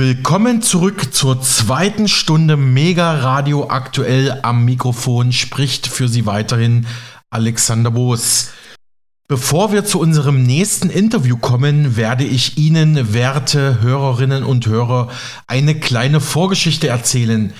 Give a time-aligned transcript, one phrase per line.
[0.00, 6.86] Willkommen zurück zur zweiten Stunde Mega Radio aktuell am Mikrofon spricht für Sie weiterhin
[7.28, 8.48] Alexander Boos.
[9.28, 15.10] Bevor wir zu unserem nächsten Interview kommen, werde ich Ihnen, werte Hörerinnen und Hörer,
[15.46, 17.52] eine kleine Vorgeschichte erzählen.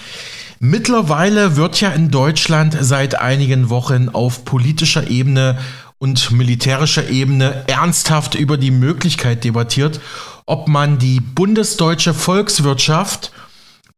[0.60, 5.58] Mittlerweile wird ja in Deutschland seit einigen Wochen auf politischer Ebene
[6.00, 10.00] und militärischer Ebene ernsthaft über die Möglichkeit debattiert,
[10.46, 13.32] ob man die bundesdeutsche Volkswirtschaft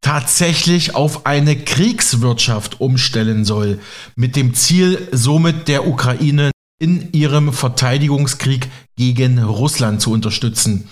[0.00, 3.78] tatsächlich auf eine Kriegswirtschaft umstellen soll,
[4.16, 6.50] mit dem Ziel, somit der Ukraine
[6.82, 10.88] in ihrem Verteidigungskrieg gegen Russland zu unterstützen.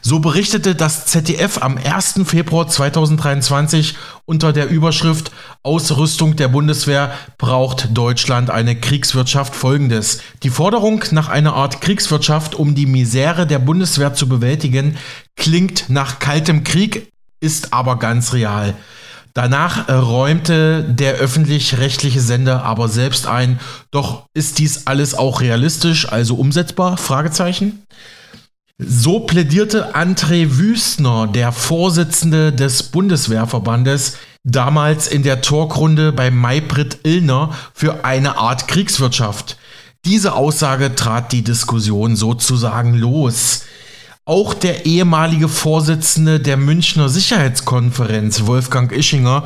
[0.00, 2.22] So berichtete das ZDF am 1.
[2.24, 3.94] Februar 2023
[4.24, 10.22] unter der Überschrift Ausrüstung der Bundeswehr braucht Deutschland eine Kriegswirtschaft folgendes.
[10.42, 14.96] Die Forderung nach einer Art Kriegswirtschaft, um die Misere der Bundeswehr zu bewältigen,
[15.36, 18.74] klingt nach kaltem Krieg, ist aber ganz real.
[19.34, 23.58] Danach räumte der öffentlich-rechtliche Sender aber selbst ein,
[23.90, 26.96] doch ist dies alles auch realistisch, also umsetzbar?
[26.96, 27.82] Fragezeichen.
[28.78, 37.56] So plädierte André Wüstner, der Vorsitzende des Bundeswehrverbandes, damals in der Talkrunde bei Maybrit Illner
[37.72, 39.56] für eine Art Kriegswirtschaft.
[40.04, 43.64] Diese Aussage trat die Diskussion sozusagen los.
[44.26, 49.44] Auch der ehemalige Vorsitzende der Münchner Sicherheitskonferenz, Wolfgang Ischinger,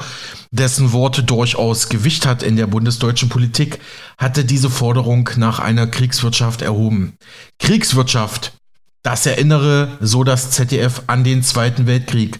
[0.53, 3.81] dessen Worte durchaus Gewicht hat in der bundesdeutschen Politik,
[4.19, 7.15] hatte diese Forderung nach einer Kriegswirtschaft erhoben.
[7.59, 8.53] Kriegswirtschaft,
[9.03, 12.39] das erinnere, so das ZDF, an den Zweiten Weltkrieg,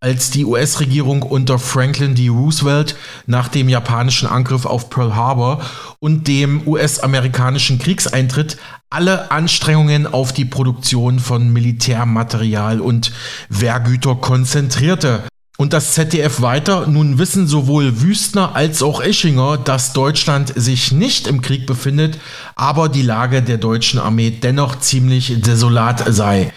[0.00, 2.28] als die US-Regierung unter Franklin D.
[2.28, 5.62] Roosevelt nach dem japanischen Angriff auf Pearl Harbor
[6.00, 8.58] und dem US-amerikanischen Kriegseintritt
[8.90, 13.12] alle Anstrengungen auf die Produktion von Militärmaterial und
[13.48, 15.22] Wehrgüter konzentrierte.
[15.58, 21.26] Und das ZDF weiter, nun wissen sowohl Wüstner als auch Eschinger, dass Deutschland sich nicht
[21.26, 22.18] im Krieg befindet,
[22.54, 26.52] aber die Lage der deutschen Armee dennoch ziemlich desolat sei.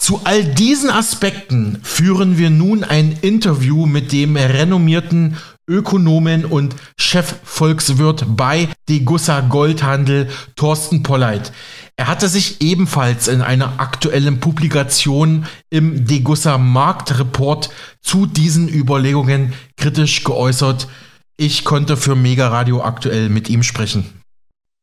[0.00, 5.36] Zu all diesen Aspekten führen wir nun ein Interview mit dem renommierten
[5.68, 11.52] Ökonomen und Chefvolkswirt bei Degussa Goldhandel Thorsten Polleit.
[11.96, 17.68] Er hatte sich ebenfalls in einer aktuellen Publikation im Degussa Marktreport
[18.00, 20.88] zu diesen Überlegungen kritisch geäußert.
[21.36, 24.06] Ich konnte für Mega Radio aktuell mit ihm sprechen.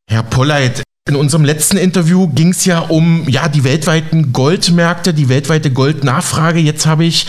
[0.08, 5.28] Herr Polleit, in unserem letzten Interview ging es ja um ja, die weltweiten Goldmärkte, die
[5.28, 6.60] weltweite Goldnachfrage.
[6.60, 7.26] Jetzt habe ich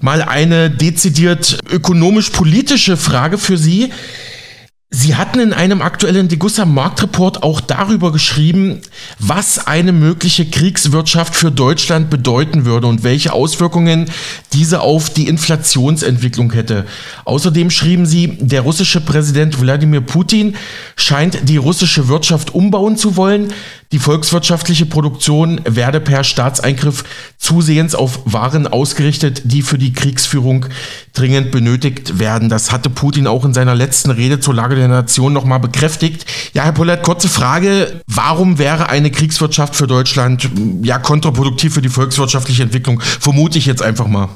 [0.00, 3.92] mal eine dezidiert ökonomisch-politische Frage für Sie.
[4.96, 8.80] Sie hatten in einem aktuellen Degussa Marktreport auch darüber geschrieben,
[9.18, 14.08] was eine mögliche Kriegswirtschaft für Deutschland bedeuten würde und welche Auswirkungen
[14.52, 16.86] diese auf die Inflationsentwicklung hätte.
[17.24, 20.54] Außerdem schrieben Sie, der russische Präsident Wladimir Putin
[20.94, 23.52] scheint die russische Wirtschaft umbauen zu wollen.
[23.90, 27.02] Die volkswirtschaftliche Produktion werde per Staatseingriff
[27.36, 30.66] zusehends auf Waren ausgerichtet, die für die Kriegsführung
[31.14, 32.48] dringend benötigt werden.
[32.48, 36.26] Das hatte Putin auch in seiner letzten Rede zur Lage der Nation nochmal bekräftigt.
[36.52, 38.00] Ja, Herr Pollert, kurze Frage.
[38.06, 40.50] Warum wäre eine Kriegswirtschaft für Deutschland
[40.82, 43.00] ja kontraproduktiv für die volkswirtschaftliche Entwicklung?
[43.00, 44.28] Vermute ich jetzt einfach mal.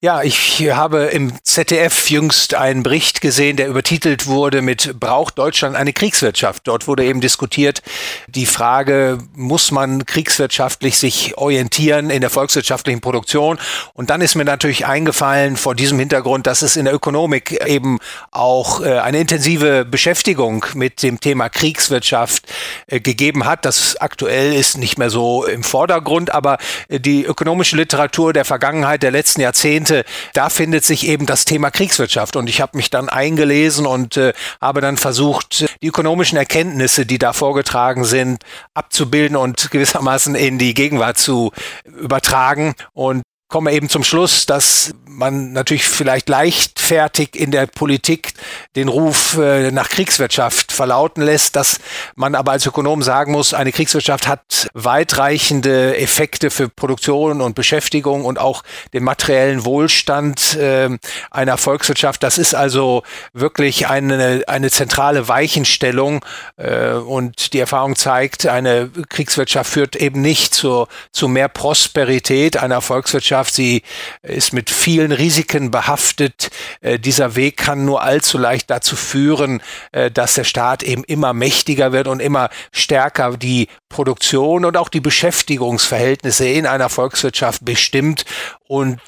[0.00, 5.74] Ja, ich habe im ZDF jüngst einen Bericht gesehen, der übertitelt wurde mit Braucht Deutschland
[5.74, 6.68] eine Kriegswirtschaft?
[6.68, 7.82] Dort wurde eben diskutiert
[8.28, 13.58] die Frage, muss man kriegswirtschaftlich sich orientieren in der volkswirtschaftlichen Produktion?
[13.92, 17.98] Und dann ist mir natürlich eingefallen vor diesem Hintergrund, dass es in der Ökonomik eben
[18.30, 22.44] auch äh, eine intensive Beschäftigung mit dem Thema Kriegswirtschaft
[22.86, 23.64] äh, gegeben hat.
[23.64, 26.58] Das aktuell ist nicht mehr so im Vordergrund, aber
[26.88, 30.04] äh, die ökonomische Literatur der Vergangenheit der letzten Jahrzehnte Jahrzehnte,
[30.34, 32.36] da findet sich eben das Thema Kriegswirtschaft.
[32.36, 37.18] Und ich habe mich dann eingelesen und äh, habe dann versucht, die ökonomischen Erkenntnisse, die
[37.18, 38.42] da vorgetragen sind,
[38.74, 41.52] abzubilden und gewissermaßen in die Gegenwart zu
[41.84, 42.74] übertragen.
[42.92, 48.34] Und komme eben zum Schluss, dass man natürlich vielleicht leichtfertig in der Politik
[48.76, 51.80] den Ruf äh, nach Kriegswirtschaft verlauten lässt, dass
[52.14, 58.24] man aber als Ökonom sagen muss, eine Kriegswirtschaft hat weitreichende Effekte für Produktion und Beschäftigung
[58.26, 58.62] und auch
[58.92, 60.90] den materiellen Wohlstand äh,
[61.30, 62.22] einer Volkswirtschaft.
[62.22, 63.02] Das ist also
[63.32, 66.24] wirklich eine, eine zentrale Weichenstellung
[66.58, 72.82] äh, und die Erfahrung zeigt, eine Kriegswirtschaft führt eben nicht zu, zu mehr Prosperität einer
[72.82, 73.37] Volkswirtschaft.
[73.46, 73.82] Sie
[74.22, 76.50] ist mit vielen vielen Risiken behaftet.
[76.80, 79.62] Äh, dieser Weg kann nur allzu leicht dazu führen,
[79.92, 84.88] äh, dass der Staat eben immer mächtiger wird und immer stärker die Produktion und auch
[84.88, 88.24] die Beschäftigungsverhältnisse in einer Volkswirtschaft bestimmt.
[88.66, 88.98] Und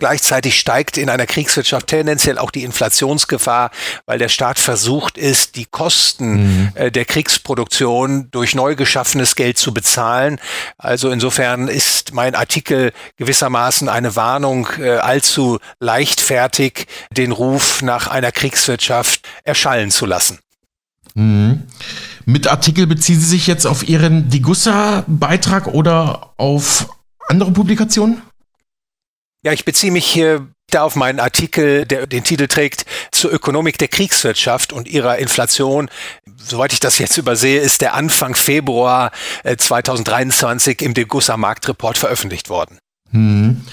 [0.00, 3.72] Gleichzeitig steigt in einer Kriegswirtschaft tendenziell auch die Inflationsgefahr,
[4.06, 6.72] weil der Staat versucht ist, die Kosten mhm.
[6.74, 10.38] äh, der Kriegsproduktion durch neu geschaffenes Geld zu bezahlen.
[10.76, 18.30] Also insofern ist mein Artikel gewissermaßen eine Warnung, äh, allzu leichtfertig den Ruf nach einer
[18.30, 20.38] Kriegswirtschaft erschallen zu lassen.
[21.14, 21.64] Mhm.
[22.24, 26.88] Mit Artikel beziehen Sie sich jetzt auf Ihren Digussa-Beitrag oder auf
[27.28, 28.22] andere Publikationen?
[29.48, 33.78] Ja, ich beziehe mich hier da auf meinen Artikel, der den Titel trägt, zur Ökonomik
[33.78, 35.88] der Kriegswirtschaft und ihrer Inflation.
[36.36, 39.10] Soweit ich das jetzt übersehe, ist der Anfang Februar
[39.44, 42.76] 2023 äh, im Degussa Marktreport veröffentlicht worden.
[43.10, 43.64] Hm.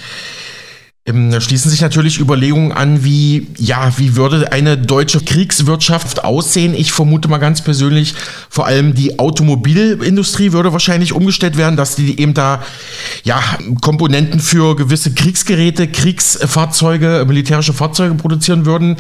[1.08, 6.74] Ähm, da schließen sich natürlich Überlegungen an, wie, ja, wie würde eine deutsche Kriegswirtschaft aussehen?
[6.74, 8.16] Ich vermute mal ganz persönlich,
[8.50, 12.64] vor allem die Automobilindustrie würde wahrscheinlich umgestellt werden, dass die eben da,
[13.24, 13.40] ja,
[13.82, 18.98] Komponenten für gewisse Kriegsgeräte, Kriegsfahrzeuge, militärische Fahrzeuge produzieren würden.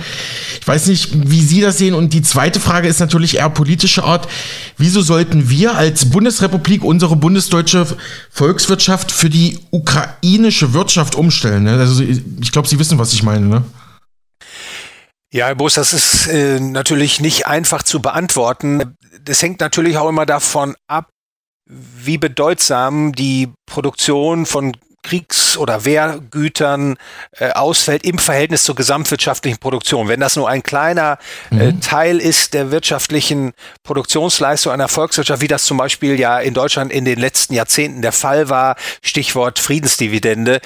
[0.62, 1.96] Ich weiß nicht, wie Sie das sehen.
[1.96, 4.28] Und die zweite Frage ist natürlich eher politische Art.
[4.78, 7.88] Wieso sollten wir als Bundesrepublik unsere bundesdeutsche
[8.30, 11.68] Volkswirtschaft für die ukrainische Wirtschaft umstellen?
[11.68, 13.64] Also also ich glaube, Sie wissen, was ich meine, ne?
[15.32, 18.96] Ja, Herr Bus, das ist äh, natürlich nicht einfach zu beantworten.
[19.22, 21.10] Das hängt natürlich auch immer davon ab,
[21.68, 24.72] wie bedeutsam die Produktion von
[25.06, 26.98] Kriegs- oder Wehrgütern
[27.38, 30.08] äh, ausfällt im Verhältnis zur gesamtwirtschaftlichen Produktion.
[30.08, 31.20] Wenn das nur ein kleiner
[31.52, 31.82] äh, mhm.
[31.82, 33.54] Teil ist der wirtschaftlichen
[33.84, 38.14] Produktionsleistung einer Volkswirtschaft, wie das zum Beispiel ja in Deutschland in den letzten Jahrzehnten der
[38.14, 40.60] Fall war, Stichwort Friedensdividende,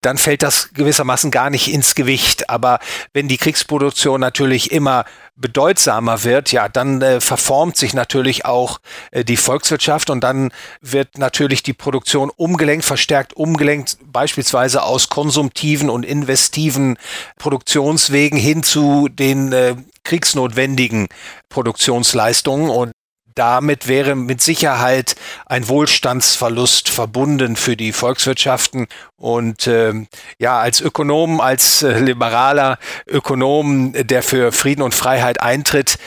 [0.00, 2.50] dann fällt das gewissermaßen gar nicht ins Gewicht.
[2.50, 2.78] Aber
[3.12, 5.04] wenn die Kriegsproduktion natürlich immer
[5.36, 8.80] bedeutsamer wird, ja, dann äh, verformt sich natürlich auch
[9.10, 15.90] äh, die Volkswirtschaft und dann wird natürlich die Produktion umgelenkt, verstärkt umgelenkt, beispielsweise aus konsumtiven
[15.90, 16.96] und investiven
[17.38, 19.74] Produktionswegen hin zu den äh,
[20.04, 21.08] kriegsnotwendigen
[21.48, 22.70] Produktionsleistungen.
[22.70, 22.92] Und
[23.34, 25.16] damit wäre mit Sicherheit
[25.46, 28.86] ein Wohlstandsverlust verbunden für die Volkswirtschaften.
[29.16, 29.92] Und äh,
[30.38, 35.98] ja, als Ökonom, als äh, liberaler Ökonom, der für Frieden und Freiheit eintritt,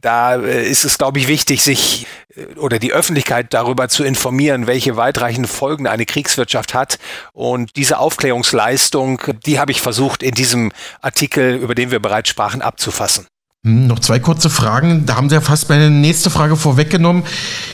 [0.00, 4.66] da äh, ist es, glaube ich, wichtig, sich äh, oder die Öffentlichkeit darüber zu informieren,
[4.66, 6.98] welche weitreichenden Folgen eine Kriegswirtschaft hat.
[7.32, 12.62] Und diese Aufklärungsleistung, die habe ich versucht, in diesem Artikel, über den wir bereits sprachen,
[12.62, 13.26] abzufassen.
[13.62, 15.04] Hm, noch zwei kurze Fragen.
[15.04, 17.24] Da haben Sie ja fast meine nächste Frage vorweggenommen.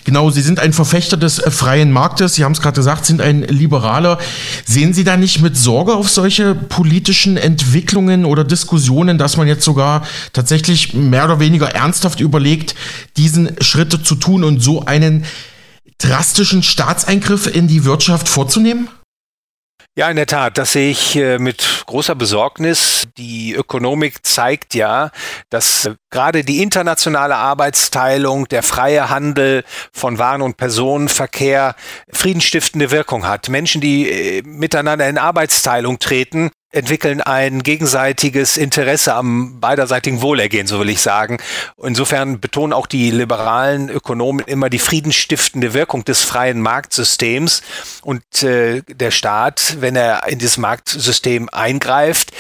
[0.03, 2.35] Genau, Sie sind ein Verfechter des äh, freien Marktes.
[2.35, 4.19] Sie haben es gerade gesagt, sind ein Liberaler.
[4.65, 9.65] Sehen Sie da nicht mit Sorge auf solche politischen Entwicklungen oder Diskussionen, dass man jetzt
[9.65, 10.03] sogar
[10.33, 12.75] tatsächlich mehr oder weniger ernsthaft überlegt,
[13.17, 15.25] diesen Schritte zu tun und so einen
[15.99, 18.89] drastischen Staatseingriff in die Wirtschaft vorzunehmen?
[19.99, 23.09] Ja, in der Tat, das sehe ich äh, mit großer Besorgnis.
[23.17, 25.11] Die Ökonomik zeigt ja,
[25.49, 29.65] dass äh, gerade die internationale Arbeitsteilung, der freie Handel
[29.95, 31.77] von Waren- und Personenverkehr
[32.13, 33.49] friedensstiftende Wirkung hat.
[33.49, 40.79] Menschen, die äh, miteinander in Arbeitsteilung treten, entwickeln ein gegenseitiges Interesse am beiderseitigen Wohlergehen, so
[40.79, 41.39] will ich sagen.
[41.83, 47.63] Insofern betonen auch die liberalen Ökonomen immer die friedensstiftende Wirkung des freien Marktsystems
[48.03, 52.33] und äh, der Staat, wenn er in dieses Marktsystem eingreift,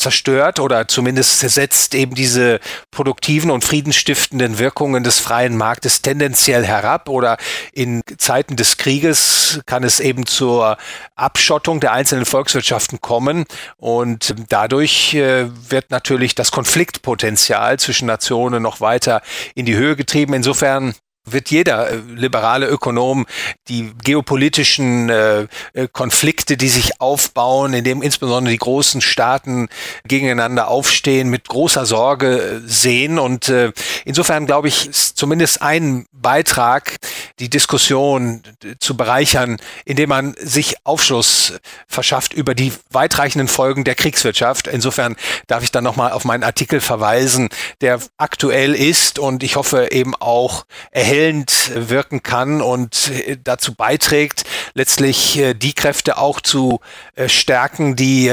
[0.00, 2.58] zerstört oder zumindest setzt eben diese
[2.90, 7.36] produktiven und friedensstiftenden Wirkungen des freien Marktes tendenziell herab oder
[7.72, 10.78] in Zeiten des Krieges kann es eben zur
[11.16, 13.44] Abschottung der einzelnen Volkswirtschaften kommen
[13.76, 19.20] und dadurch äh, wird natürlich das Konfliktpotenzial zwischen Nationen noch weiter
[19.54, 20.32] in die Höhe getrieben.
[20.34, 20.94] Insofern
[21.32, 23.26] wird jeder äh, liberale Ökonom
[23.68, 29.68] die geopolitischen äh, äh, Konflikte, die sich aufbauen, in dem insbesondere die großen Staaten
[30.04, 33.18] gegeneinander aufstehen, mit großer Sorge äh, sehen.
[33.18, 33.72] Und äh,
[34.04, 36.96] insofern glaube ich, ist zumindest ein Beitrag,
[37.38, 38.42] die Diskussion
[38.78, 41.54] zu bereichern, indem man sich Aufschluss
[41.86, 44.66] verschafft über die weitreichenden Folgen der Kriegswirtschaft.
[44.66, 47.48] Insofern darf ich dann nochmal auf meinen Artikel verweisen,
[47.80, 54.44] der aktuell ist und ich hoffe eben auch erhellend wirken kann und äh, dazu beiträgt,
[54.74, 56.80] letztlich äh, die Kräfte auch zu
[57.14, 58.30] äh, stärken, die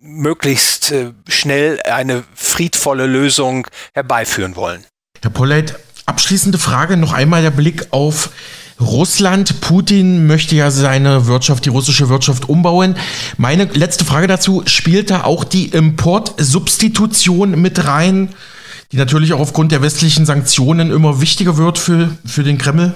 [0.00, 0.92] möglichst
[1.28, 4.84] schnell eine friedvolle Lösung herbeiführen wollen.
[5.22, 8.30] Herr Polleit, abschließende Frage, noch einmal der Blick auf
[8.80, 12.96] Russland, Putin möchte ja seine Wirtschaft, die russische Wirtschaft umbauen.
[13.38, 18.30] Meine letzte Frage dazu, spielt da auch die Importsubstitution mit rein?
[18.92, 22.94] die natürlich auch aufgrund der westlichen Sanktionen immer wichtiger wird für, für den Kreml?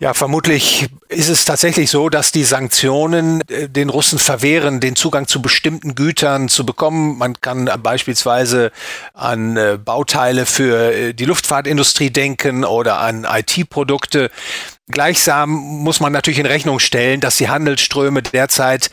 [0.00, 5.26] Ja, vermutlich ist es tatsächlich so, dass die Sanktionen äh, den Russen verwehren, den Zugang
[5.26, 7.18] zu bestimmten Gütern zu bekommen.
[7.18, 8.70] Man kann beispielsweise
[9.12, 14.30] an äh, Bauteile für äh, die Luftfahrtindustrie denken oder an IT-Produkte.
[14.90, 18.90] Gleichsam muss man natürlich in Rechnung stellen, dass die Handelsströme derzeit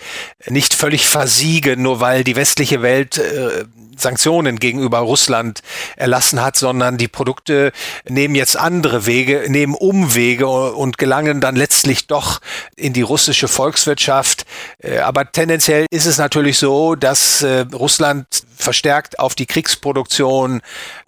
[0.47, 3.65] nicht völlig versiegen, nur weil die westliche Welt äh,
[3.97, 5.61] Sanktionen gegenüber Russland
[5.95, 7.71] erlassen hat, sondern die Produkte
[8.07, 12.41] nehmen jetzt andere Wege, nehmen Umwege und gelangen dann letztlich doch
[12.75, 14.45] in die russische Volkswirtschaft.
[14.79, 20.61] Äh, aber tendenziell ist es natürlich so, dass äh, Russland verstärkt auf die Kriegsproduktion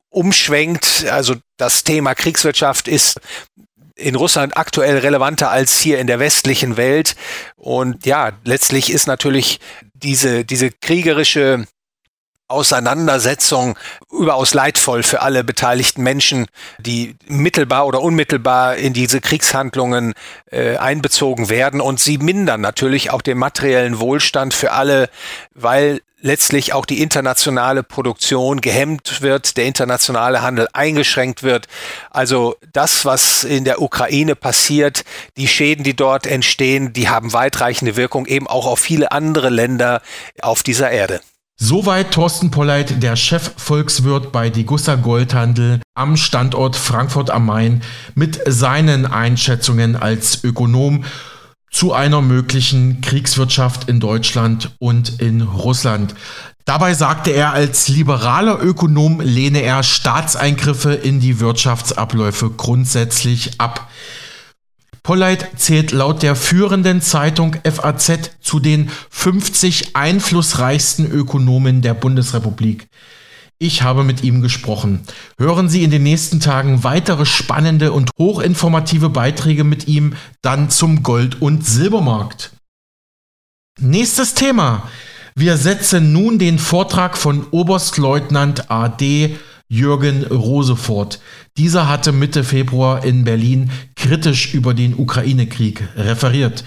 [0.10, 1.06] umschwenkt.
[1.10, 3.20] Also das Thema Kriegswirtschaft ist
[3.98, 7.16] in Russland aktuell relevanter als hier in der westlichen Welt.
[7.56, 9.60] Und ja, letztlich ist natürlich
[9.94, 11.66] diese, diese kriegerische
[12.48, 13.78] Auseinandersetzung
[14.12, 16.48] überaus leidvoll für alle beteiligten Menschen,
[16.80, 20.14] die mittelbar oder unmittelbar in diese Kriegshandlungen
[20.52, 21.82] äh, einbezogen werden.
[21.82, 25.10] Und sie mindern natürlich auch den materiellen Wohlstand für alle,
[25.54, 31.68] weil letztlich auch die internationale Produktion gehemmt wird, der internationale Handel eingeschränkt wird.
[32.10, 35.04] Also das, was in der Ukraine passiert,
[35.38, 40.02] die Schäden, die dort entstehen, die haben weitreichende Wirkung eben auch auf viele andere Länder
[40.42, 41.22] auf dieser Erde.
[41.60, 47.82] Soweit Thorsten Polleit, der Chefvolkswirt bei Degussa Goldhandel am Standort Frankfurt am Main,
[48.14, 51.04] mit seinen Einschätzungen als Ökonom
[51.72, 56.14] zu einer möglichen Kriegswirtschaft in Deutschland und in Russland.
[56.64, 63.90] Dabei sagte er, als liberaler Ökonom lehne er Staatseingriffe in die Wirtschaftsabläufe grundsätzlich ab.
[65.08, 72.90] Polleit zählt laut der führenden Zeitung FAZ zu den 50 einflussreichsten Ökonomen der Bundesrepublik.
[73.58, 75.00] Ich habe mit ihm gesprochen.
[75.38, 81.04] Hören Sie in den nächsten Tagen weitere spannende und hochinformative Beiträge mit ihm dann zum
[81.04, 82.52] Gold- und Silbermarkt.
[83.80, 84.90] Nächstes Thema.
[85.36, 89.38] Wir setzen nun den Vortrag von Oberstleutnant AD
[89.70, 91.20] Jürgen Rosefort.
[91.58, 96.64] Dieser hatte Mitte Februar in Berlin kritisch über den Ukraine-Krieg referiert.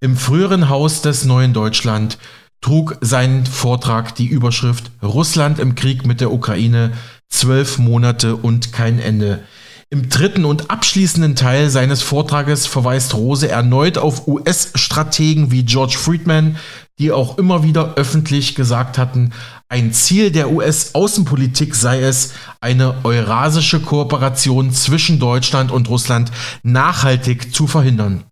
[0.00, 2.18] Im früheren Haus des Neuen Deutschland
[2.60, 6.92] trug sein Vortrag die Überschrift Russland im Krieg mit der Ukraine,
[7.30, 9.40] zwölf Monate und kein Ende.
[9.88, 16.56] Im dritten und abschließenden Teil seines Vortrages verweist Rose erneut auf US-Strategen wie George Friedman,
[16.98, 19.32] die auch immer wieder öffentlich gesagt hatten,
[19.68, 26.30] ein Ziel der US-Außenpolitik sei es, eine eurasische Kooperation zwischen Deutschland und Russland
[26.62, 28.24] nachhaltig zu verhindern.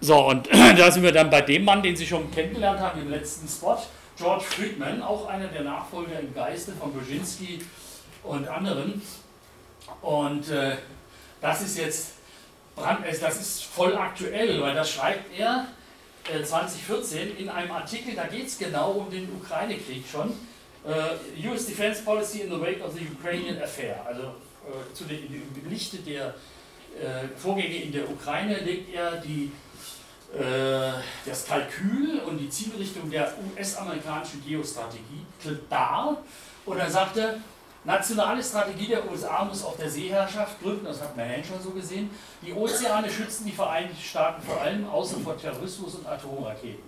[0.00, 0.48] So, und
[0.78, 3.78] da sind wir dann bei dem Mann, den Sie schon kennengelernt haben im letzten Spot,
[4.18, 7.60] George Friedman, auch einer der Nachfolger im Geiste von Brzezinski
[8.22, 9.00] und anderen.
[10.02, 10.76] Und äh,
[11.40, 12.12] das ist jetzt
[12.76, 15.66] äh, das ist voll aktuell, weil das schreibt er
[16.26, 20.32] 2014 äh, in einem Artikel, da geht es genau um den Ukraine-Krieg schon.
[20.84, 24.06] Uh, US Defense Policy in the wake of the Ukrainian Affair.
[24.06, 26.34] Also uh, zu den, im Lichte der
[27.36, 29.52] Vorgänge in der Ukraine legt er die,
[31.26, 35.26] das Kalkül und die Zielrichtung der US-amerikanischen Geostrategie
[35.68, 36.16] dar.
[36.64, 37.34] Und dann sagt er,
[37.86, 42.10] Nationale Strategie der USA muss auf der Seeherrschaft gründen, das hat man schon so gesehen.
[42.44, 46.82] Die Ozeane schützen die Vereinigten Staaten vor allem außer vor Terrorismus und Atomraketen.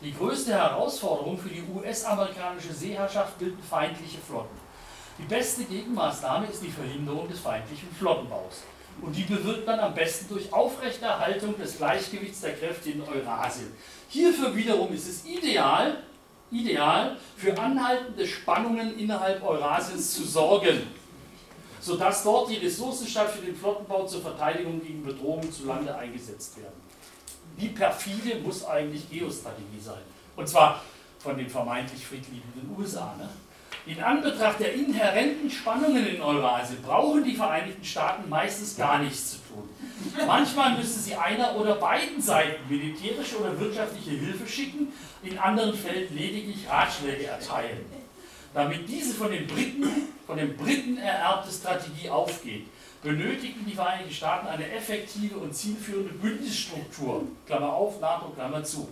[0.00, 4.56] Die größte Herausforderung für die US-amerikanische Seeherrschaft bilden feindliche Flotten.
[5.18, 8.62] Die beste Gegenmaßnahme ist die Verhinderung des feindlichen Flottenbaus.
[9.00, 13.72] Und die bewirkt man am besten durch Aufrechterhaltung des Gleichgewichts der Kräfte in Eurasien.
[14.08, 15.96] Hierfür wiederum ist es ideal,
[16.54, 20.82] ideal für anhaltende Spannungen innerhalb Eurasiens zu sorgen,
[21.80, 26.56] sodass dort die Ressourcen statt für den Flottenbau zur Verteidigung gegen Bedrohungen zu Lande eingesetzt
[26.56, 26.80] werden.
[27.56, 30.02] Wie perfide muss eigentlich Geostrategie sein?
[30.36, 30.82] Und zwar
[31.18, 33.14] von den vermeintlich friedliebenden USA.
[33.18, 33.28] Ne?
[33.86, 39.36] In Anbetracht der inhärenten Spannungen in Eurasien brauchen die Vereinigten Staaten meistens gar nichts zu
[39.48, 39.68] tun.
[40.26, 44.88] Manchmal müssen sie einer oder beiden Seiten militärische oder wirtschaftliche Hilfe schicken,
[45.22, 47.84] in anderen Fällen lediglich Ratschläge erteilen.
[48.54, 49.86] Damit diese von den Briten,
[50.26, 52.66] von den Briten ererbte Strategie aufgeht,
[53.02, 58.88] benötigen die Vereinigten Staaten eine effektive und zielführende Bündnisstruktur, Klammer auf, NATO, Klammer zu.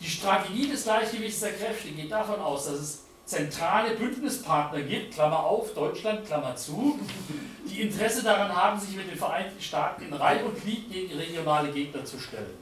[0.00, 5.40] Die Strategie des Gleichgewichts der Kräfte geht davon aus, dass es zentrale Bündnispartner gibt, Klammer
[5.40, 6.98] auf, Deutschland, Klammer zu,
[7.68, 11.70] die Interesse daran haben, sich mit den Vereinigten Staaten in Reihe und Glied gegen regionale
[11.70, 12.54] Gegner zu stellen.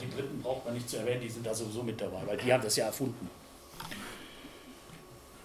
[0.00, 2.52] Die Briten braucht man nicht zu erwähnen, die sind da sowieso mit dabei, weil die
[2.52, 3.28] haben das ja erfunden.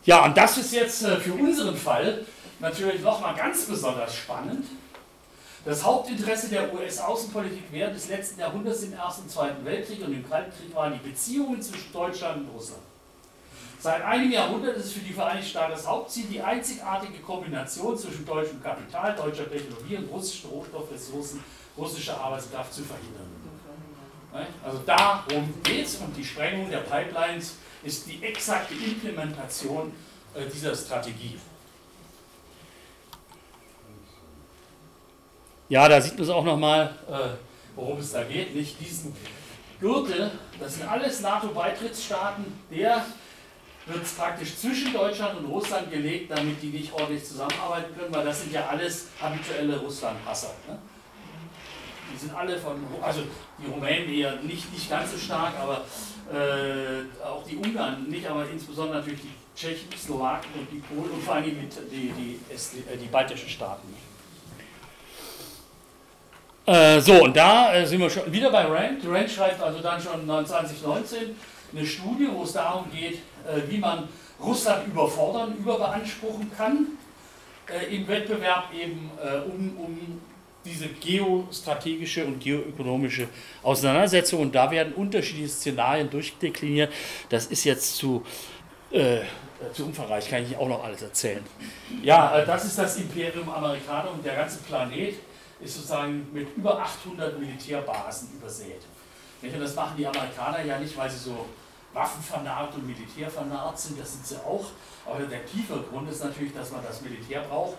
[0.03, 2.25] Ja, und das ist jetzt äh, für unseren Fall
[2.59, 4.65] natürlich nochmal ganz besonders spannend,
[5.63, 10.27] Das Hauptinteresse der US-Außenpolitik während des letzten Jahrhunderts im Ersten und Zweiten Weltkrieg und im
[10.27, 12.81] Kalten Krieg waren die Beziehungen zwischen Deutschland und Russland.
[13.81, 18.23] Seit einem Jahrhundert ist es für die Vereinigten Staaten das Hauptziel, die einzigartige Kombination zwischen
[18.27, 21.43] deutschem Kapital, deutscher Technologie und russischen Rohstoffressourcen,
[21.75, 23.25] russischer Arbeitskraft zu verhindern.
[24.63, 29.91] Also darum geht es und die Sprengung der Pipelines ist die exakte Implementation
[30.35, 31.39] äh, dieser Strategie.
[35.69, 37.29] Ja, da sieht man es auch nochmal, äh,
[37.75, 38.53] worum es da geht.
[38.53, 39.15] Nicht diesen
[39.79, 43.03] Gürtel, das sind alles NATO-Beitrittsstaaten, der
[43.85, 48.41] wird praktisch zwischen Deutschland und Russland gelegt, damit die nicht ordentlich zusammenarbeiten können, weil das
[48.41, 50.53] sind ja alles habituelle Russland-Hasser.
[50.67, 50.77] Ne?
[52.13, 53.21] Die sind alle von, also
[53.57, 55.85] die Rumänen eher nicht, nicht ganz so stark, aber
[56.31, 61.23] äh, auch die Ungarn nicht, aber insbesondere natürlich die Tschechen, Slowaken und die Polen und
[61.23, 63.87] vor allem die, die, die, die, die baltischen Staaten.
[66.65, 69.01] Äh, so, und da äh, sind wir schon wieder bei Rand.
[69.05, 71.35] Rand schreibt also dann schon 2019
[71.73, 73.15] eine Studie, wo es darum geht,
[73.47, 74.07] äh, wie man
[74.39, 76.87] Russland überfordern, überbeanspruchen kann
[77.71, 80.21] äh, im Wettbewerb eben äh, um, um
[80.65, 83.27] diese geostrategische und geoökonomische
[83.63, 84.41] Auseinandersetzung.
[84.41, 86.91] Und da werden unterschiedliche Szenarien durchdekliniert.
[87.29, 88.23] Das ist jetzt zu,
[88.91, 89.21] äh,
[89.73, 91.43] zu umfangreich, kann ich auch noch alles erzählen.
[92.03, 95.15] Ja, das ist das Imperium Amerikaner und der ganze Planet
[95.59, 98.81] ist sozusagen mit über 800 Militärbasen übersät.
[99.41, 101.45] Das machen die Amerikaner ja nicht, weil sie so
[101.93, 104.65] waffenvernarrt und militärvernarrt sind, das sind sie auch.
[105.05, 107.77] Aber der tiefere Grund ist natürlich, dass man das Militär braucht,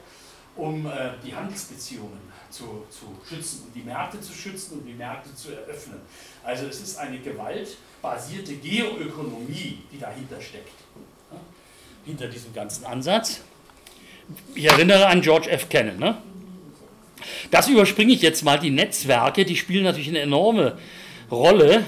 [0.56, 0.90] um äh,
[1.24, 6.00] die Handelsbeziehungen zu, zu schützen und die Märkte zu schützen und die Märkte zu eröffnen.
[6.44, 10.78] Also es ist eine gewaltbasierte Geoökonomie, die dahinter steckt.
[11.30, 11.38] Ja?
[12.04, 13.40] Hinter diesem ganzen Ansatz.
[14.54, 15.68] Ich erinnere an George F.
[15.68, 15.98] Kennan.
[15.98, 16.18] Ne?
[17.50, 18.58] Das überspringe ich jetzt mal.
[18.58, 20.78] Die Netzwerke, die spielen natürlich eine enorme
[21.30, 21.86] Rolle.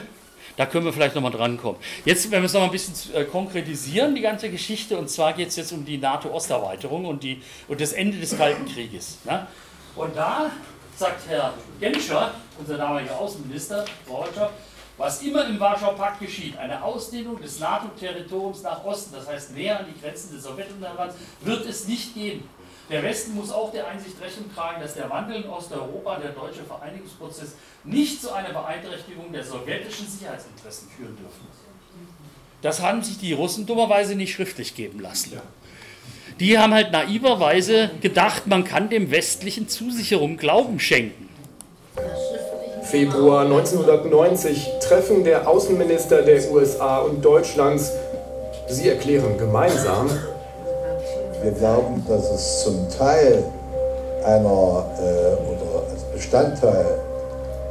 [0.56, 1.80] Da können wir vielleicht nochmal drankommen.
[2.04, 5.48] Jetzt, wenn wir es nochmal ein bisschen äh, konkretisieren, die ganze Geschichte, und zwar geht
[5.48, 7.26] es jetzt um die NATO-Osterweiterung und,
[7.68, 9.18] und das Ende des Kalten Krieges.
[9.24, 9.46] Ne?
[9.96, 10.50] Und da
[10.96, 14.50] sagt Herr Genscher, unser damaliger Außenminister, Roger,
[14.96, 19.80] was immer im Warschauer Pakt geschieht, eine Ausdehnung des NATO-Territoriums nach Osten, das heißt näher
[19.80, 22.48] an die Grenzen des Sowjetunions, wird es nicht geben.
[22.90, 26.64] Der Westen muss auch der Einsicht Rechnung tragen, dass der Wandel in Osteuropa, der deutsche
[26.64, 31.46] Vereinigungsprozess, nicht zu einer Beeinträchtigung der sowjetischen Sicherheitsinteressen führen dürfen.
[32.60, 35.40] Das haben sich die Russen dummerweise nicht schriftlich geben lassen.
[36.40, 41.28] Die haben halt naiverweise gedacht, man kann dem westlichen Zusicherung Glauben schenken.
[42.82, 47.92] Februar 1990 Treffen der Außenminister der USA und Deutschlands.
[48.68, 50.10] Sie erklären gemeinsam,
[51.44, 53.44] wir glauben, dass es zum Teil
[54.24, 56.86] einer äh, oder als Bestandteil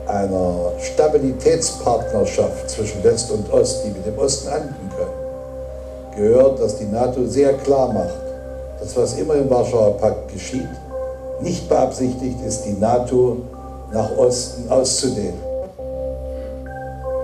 [0.05, 6.85] einer Stabilitätspartnerschaft zwischen West und Ost, die mit dem Osten anbieten können, gehört, dass die
[6.85, 8.19] NATO sehr klar macht,
[8.79, 10.69] dass was immer im Warschauer Pakt geschieht,
[11.41, 13.37] nicht beabsichtigt ist, die NATO
[13.91, 15.41] nach Osten auszudehnen.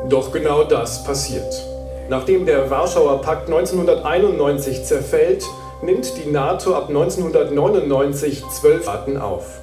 [0.07, 1.63] Doch genau das passiert.
[2.09, 5.43] Nachdem der Warschauer Pakt 1991 zerfällt,
[5.81, 9.59] nimmt die NATO ab 1999 zwölf Staaten auf.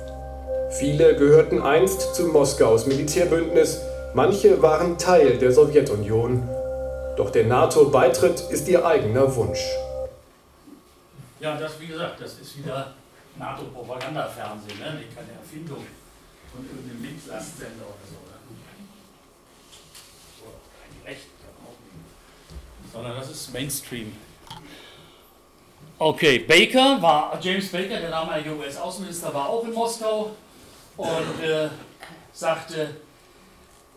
[0.71, 3.81] Viele gehörten einst zu Moskaus Militärbündnis,
[4.15, 6.49] manche waren Teil der Sowjetunion.
[7.17, 9.65] Doch der NATO-Beitritt ist ihr eigener Wunsch.
[11.41, 12.95] Ja, das wie gesagt, das ist wieder
[13.39, 15.05] NATO-Propagandafernsehen, ne?
[15.15, 15.85] keine Erfindung
[16.53, 18.17] von irgendeinem Linkslastsender oder so.
[18.25, 18.39] Oder?
[20.49, 21.27] Oder kein Recht,
[22.93, 24.13] sondern das ist Mainstream.
[25.99, 30.31] Okay, Baker war, James Baker, der damalige US-Außenminister, war auch in Moskau
[30.95, 31.71] und äh,
[32.35, 32.97] sagte,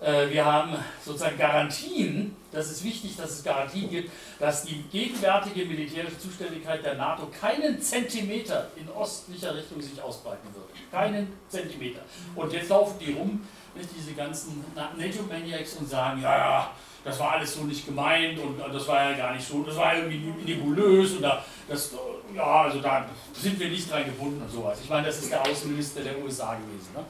[0.02, 5.66] äh, wir haben sozusagen Garantien, das ist wichtig, dass es Garantien gibt, dass die gegenwärtige
[5.66, 10.70] militärische Zuständigkeit der NATO keinen Zentimeter in ostlicher Richtung sich ausbreiten wird.
[10.90, 12.00] Keinen Zentimeter.
[12.34, 16.72] Und jetzt laufen die rum, nicht, diese ganzen NATO-Maniacs und sagen, ja, ja,
[17.04, 19.96] das war alles so nicht gemeint und das war ja gar nicht so, das war
[19.96, 21.92] irgendwie nebulös und da, das,
[22.36, 24.80] ja, also da sind wir nicht dran gebunden und sowas.
[24.84, 27.06] Ich meine, das ist der Außenminister der USA gewesen, ne?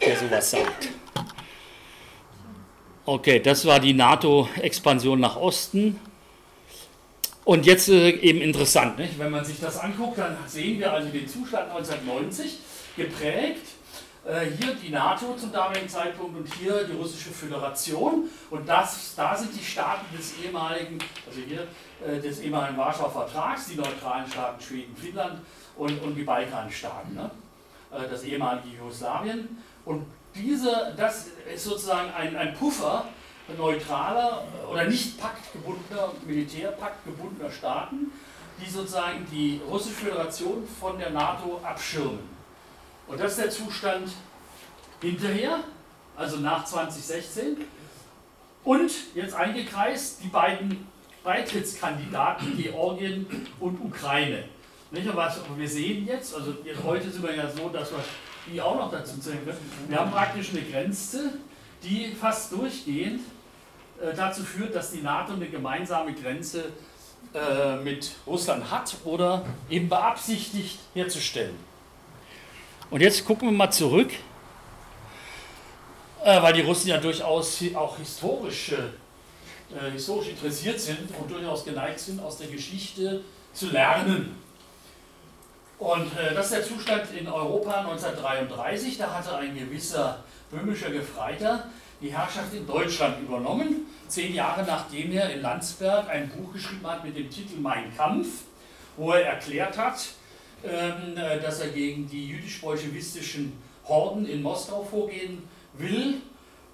[0.00, 0.88] der sowas sagt.
[3.04, 5.98] Okay, das war die NATO-Expansion nach Osten.
[7.44, 9.18] Und jetzt äh, eben interessant, nicht?
[9.18, 12.58] wenn man sich das anguckt, dann sehen wir also den Zustand 1990
[12.96, 13.71] geprägt
[14.24, 18.28] hier die NATO zum damaligen Zeitpunkt und hier die russische Föderation.
[18.50, 21.66] Und das, da sind die Staaten des ehemaligen, also hier
[22.06, 25.40] äh, des ehemaligen Warschauer Vertrags, die neutralen Staaten Schweden, Finnland
[25.76, 27.14] und, und die Balkanstaaten.
[27.14, 27.30] Ne?
[27.92, 29.62] äh, das ehemalige Jugoslawien.
[29.84, 33.06] Und diese, das ist sozusagen ein, ein Puffer
[33.58, 38.12] neutraler oder nicht paktgebundener, militärpaktgebundener Staaten,
[38.60, 42.31] die sozusagen die Russische Föderation von der NATO abschirmen.
[43.12, 44.10] Und das ist der Zustand
[45.02, 45.58] hinterher,
[46.16, 47.58] also nach 2016.
[48.64, 50.86] Und jetzt eingekreist die beiden
[51.22, 53.26] Beitrittskandidaten Georgien
[53.60, 54.44] und Ukraine.
[54.90, 55.06] Nicht?
[55.06, 58.02] Und was wir sehen jetzt, also jetzt heute sind wir ja so, dass wir
[58.50, 59.58] die auch noch dazu zählen können.
[59.88, 61.34] Wir haben praktisch eine Grenze,
[61.82, 63.20] die fast durchgehend
[64.00, 66.64] äh, dazu führt, dass die NATO eine gemeinsame Grenze
[67.34, 71.71] äh, mit Russland hat oder eben beabsichtigt herzustellen.
[72.92, 74.10] Und jetzt gucken wir mal zurück,
[76.22, 81.98] äh, weil die Russen ja durchaus auch historisch, äh, historisch interessiert sind und durchaus geneigt
[81.98, 83.22] sind, aus der Geschichte
[83.54, 84.36] zu lernen.
[85.78, 88.98] Und äh, das ist der Zustand in Europa 1933.
[88.98, 91.70] Da hatte ein gewisser böhmischer Gefreiter
[92.02, 97.02] die Herrschaft in Deutschland übernommen, zehn Jahre nachdem er in Landsberg ein Buch geschrieben hat
[97.02, 98.42] mit dem Titel Mein Kampf,
[98.98, 100.08] wo er erklärt hat,
[100.62, 103.52] dass er gegen die jüdisch-bolschewistischen
[103.86, 105.42] Horden in Moskau vorgehen
[105.74, 106.22] will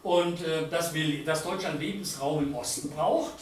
[0.03, 3.35] und äh, dass, will, dass Deutschland Lebensraum im Osten braucht.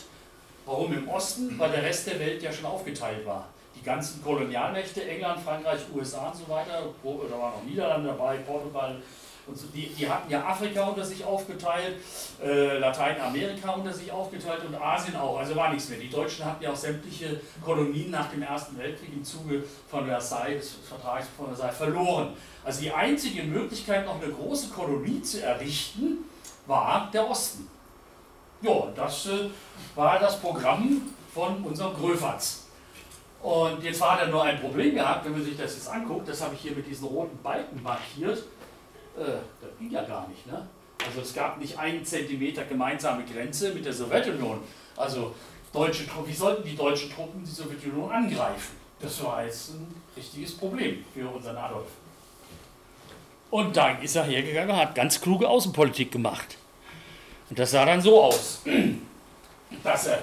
[0.64, 1.58] Warum im Osten?
[1.58, 6.28] Weil der Rest der Welt ja schon aufgeteilt war die ganzen Kolonialmächte, England, Frankreich, USA
[6.28, 8.96] und so weiter, da waren auch Niederlande dabei, Portugal
[9.46, 11.96] und so, die, die hatten ja Afrika unter sich aufgeteilt,
[12.42, 15.98] äh, Lateinamerika unter sich aufgeteilt und Asien auch, also war nichts mehr.
[15.98, 20.58] Die Deutschen hatten ja auch sämtliche Kolonien nach dem Ersten Weltkrieg im Zuge von Versailles,
[20.58, 22.32] des Vertrags von Versailles, verloren.
[22.64, 26.24] Also die einzige Möglichkeit, noch eine große Kolonie zu errichten,
[26.66, 27.68] war der Osten.
[28.62, 29.50] Ja, das äh,
[29.94, 32.64] war das Programm von unserem Gröfatz.
[33.42, 36.42] Und jetzt war da nur ein Problem gehabt, wenn man sich das jetzt anguckt, das
[36.42, 38.42] habe ich hier mit diesen roten Balken markiert,
[39.16, 40.46] das ging ja gar nicht.
[40.46, 40.66] Ne?
[41.04, 44.60] Also es gab nicht einen Zentimeter gemeinsame Grenze mit der Sowjetunion.
[44.96, 45.34] Also
[45.72, 48.76] deutsche wie sollten die deutschen Truppen die Sowjetunion angreifen?
[49.00, 51.88] Das war jetzt ein richtiges Problem für unseren Adolf.
[53.50, 56.56] Und dann ist er hergegangen und hat ganz kluge Außenpolitik gemacht.
[57.48, 58.62] Und das sah dann so aus,
[59.84, 60.22] dass er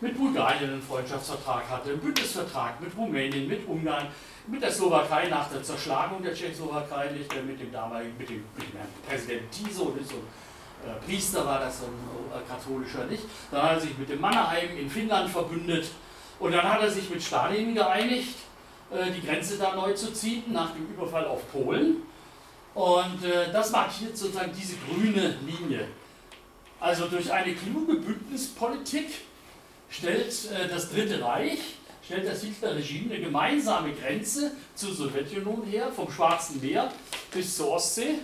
[0.00, 4.08] mit Bulgarien einen Freundschaftsvertrag hatte, einen Bündnisvertrag mit Rumänien, mit Ungarn,
[4.46, 8.66] mit der Slowakei nach der Zerschlagung der Tschechoslowakei, nicht mit dem damaligen, mit dem, mit
[8.66, 13.24] dem Präsident Tiso, nicht so äh, Priester war das, ein äh, katholischer nicht.
[13.50, 15.86] Dann hat er sich mit dem Mannerheim in Finnland verbündet
[16.38, 18.36] und dann hat er sich mit Stalin geeinigt,
[18.90, 22.02] äh, die Grenze da neu zu ziehen nach dem Überfall auf Polen.
[22.74, 25.88] Und äh, das markiert sozusagen diese grüne Linie.
[26.80, 29.08] Also durch eine kluge Bündnispolitik
[29.88, 36.10] stellt äh, das Dritte Reich, stellt das Hitler-Regime eine gemeinsame Grenze zur Sowjetunion her, vom
[36.10, 36.92] Schwarzen Meer
[37.32, 38.16] bis zur Ostsee.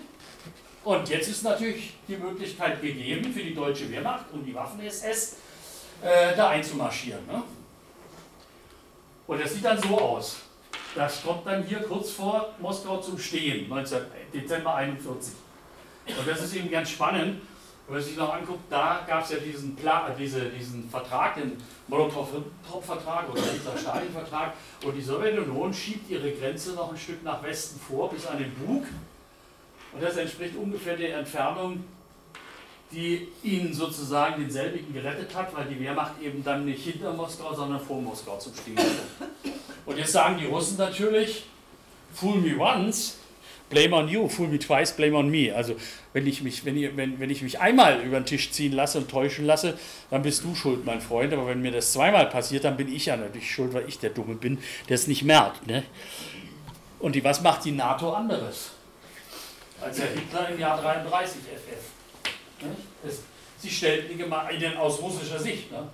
[0.85, 5.37] Und jetzt ist natürlich die Möglichkeit gegeben für die deutsche Wehrmacht und die Waffen-SS,
[6.03, 7.27] äh, da einzumarschieren.
[7.27, 7.43] Ne?
[9.27, 10.37] Und das sieht dann so aus.
[10.95, 13.99] Das kommt dann hier kurz vor Moskau zum Stehen, 19,
[14.33, 15.35] Dezember 1941.
[16.19, 17.41] Und das ist eben ganz spannend,
[17.91, 21.57] wenn man sich noch anguckt, da gab es ja diesen, Pla diese, diesen Vertrag, den
[21.89, 24.53] Molotow-Vertrag oder dieser Stalin-Vertrag.
[24.85, 28.55] Und die Sowjetunion schiebt ihre Grenze noch ein Stück nach Westen vor, bis an den
[28.55, 28.85] Bug.
[29.93, 31.83] Und das entspricht ungefähr der Entfernung,
[32.93, 37.81] die ihnen sozusagen denselbigen gerettet hat, weil die Wehrmacht eben dann nicht hinter Moskau, sondern
[37.81, 39.53] vor Moskau zum Stehen kommt.
[39.87, 41.47] Und jetzt sagen die Russen natürlich,
[42.15, 43.17] fool me once,
[43.71, 45.51] blame on you, fool me twice, blame on me.
[45.55, 45.77] Also
[46.13, 48.99] wenn ich mich, wenn, ihr, wenn, wenn ich mich einmal über den Tisch ziehen lasse
[48.99, 49.79] und täuschen lasse,
[50.11, 51.33] dann bist du schuld, mein Freund.
[51.33, 54.11] Aber wenn mir das zweimal passiert, dann bin ich ja natürlich schuld, weil ich der
[54.11, 55.67] Dumme bin, der es nicht merkt.
[55.67, 55.85] Ne?
[56.99, 58.73] Und die, was macht die NATO anderes?
[59.81, 62.63] Als der Hitler im Jahr 33 FF.
[62.63, 62.77] Ne?
[63.07, 63.23] Es,
[63.59, 65.71] sie stellt eine Gemeinde aus russischer Sicht.
[65.73, 65.89] Ne?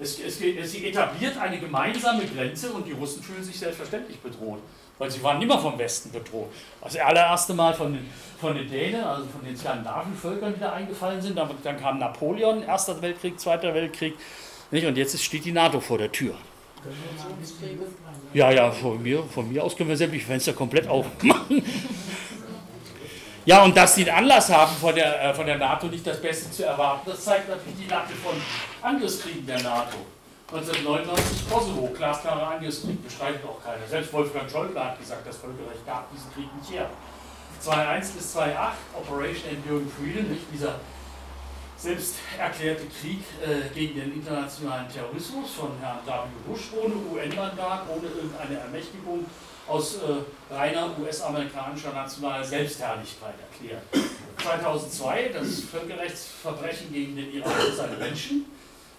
[0.00, 4.60] Es, es, sie etabliert eine gemeinsame Grenze und die Russen fühlen sich selbstverständlich bedroht
[4.98, 6.50] weil sie waren immer vom Westen bedroht.
[6.82, 8.08] Das allererste Mal von den,
[8.40, 11.36] von den Dänen, also von den skandinavischen Völkern, die da eingefallen sind.
[11.36, 14.14] Dann, dann kam Napoleon, Erster Weltkrieg, Zweiter Weltkrieg.
[14.70, 14.86] Nicht?
[14.86, 16.34] Und jetzt steht die NATO vor der Tür.
[18.34, 21.62] Ja, ja, von mir, von mir aus können wir sämtliche Fenster komplett aufmachen.
[23.46, 26.20] Ja, und dass sie den Anlass haben, von der, äh, von der NATO nicht das
[26.20, 28.32] Beste zu erwarten, das zeigt natürlich die Latte von
[28.80, 29.98] Angriffskriegen der NATO.
[30.54, 33.84] 1999 Kosovo, glasklarer Angriffskrieg, bestreitet auch keiner.
[33.88, 36.88] Selbst Wolfgang Schäuble hat gesagt, das Völkerrecht gab diesen Krieg nicht her.
[37.60, 40.76] 2.1 bis 2.8, Operation Enduring Freedom, nicht dieser
[41.76, 46.12] selbst erklärte Krieg äh, gegen den internationalen Terrorismus von Herrn W.
[46.46, 49.26] Bush ohne UN-Mandat, ohne irgendeine Ermächtigung
[49.66, 53.82] aus äh, reiner US-amerikanischer nationaler Selbstherrlichkeit erklärt.
[54.40, 58.44] 2002 das Völkerrechtsverbrechen gegen den Iran und seine Menschen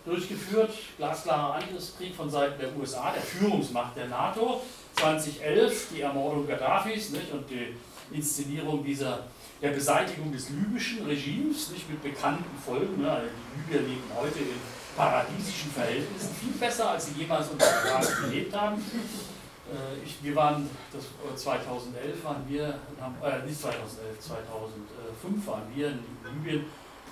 [0.06, 4.62] durchgeführt, glasklarer Angriffskrieg von Seiten der USA, der Führungsmacht der NATO.
[4.96, 7.76] 2011 die Ermordung Gaddafis nicht, und die
[8.16, 9.24] Inszenierung dieser
[9.62, 13.02] der Beseitigung des libyschen Regimes, nicht mit bekannten Folgen.
[13.02, 13.10] Ne?
[13.10, 14.60] Also die Libyer leben heute in
[14.96, 18.76] paradiesischen Verhältnissen, viel besser, als sie jemals unter Gaddafi gelebt haben.
[18.76, 25.64] Äh, ich, wir waren, das, 2011 äh, waren wir, haben, äh, nicht 2011, 2005 waren
[25.74, 26.66] wir in Libyen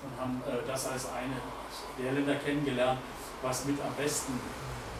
[0.04, 1.34] und haben äh, das als eine
[1.98, 3.00] der Länder kennengelernt,
[3.42, 4.34] was mit am besten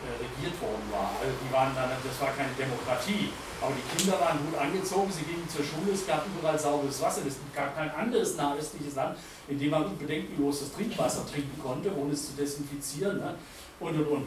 [0.05, 1.11] äh, regiert worden war.
[1.21, 5.25] Also die waren dann, das war keine Demokratie, aber die Kinder waren gut angezogen, sie
[5.25, 7.23] gingen zur Schule, es gab überall sauberes Wasser.
[7.27, 9.17] Es gab kein anderes nahöstliches Land,
[9.49, 13.19] in dem man bedenkenlos das Trinkwasser trinken konnte, ohne es zu desinfizieren.
[13.19, 13.35] Ne?
[13.81, 14.27] Und und und.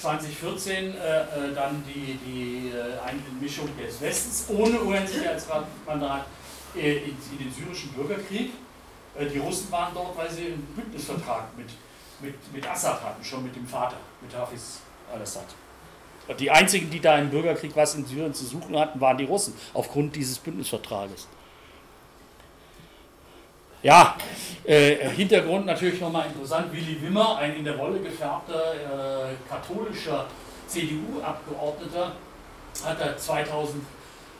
[0.00, 6.26] 2014 äh, äh, dann die, die äh, Einmischung des Westens ohne UN-Sicherheitsmandat
[6.76, 8.50] äh, in, in, den syrischen Bürgerkrieg.
[9.18, 11.68] Äh, die Russen waren dort, weil sie einen Bündnisvertrag mit,
[12.20, 14.80] mit, mit Assad hatten, schon mit dem Vater, mit Hafiz
[15.12, 15.46] al-Assad.
[16.38, 19.54] Die einzigen, die da im Bürgerkrieg was in Syrien zu suchen hatten, waren die Russen,
[19.74, 21.28] aufgrund dieses Bündnisvertrages.
[23.82, 24.16] Ja,
[24.64, 26.72] äh, Hintergrund natürlich nochmal interessant.
[26.72, 30.24] Willy Wimmer, ein in der Wolle gefärbter äh, katholischer
[30.66, 32.12] CDU-Abgeordneter,
[32.82, 33.82] hat er 2000,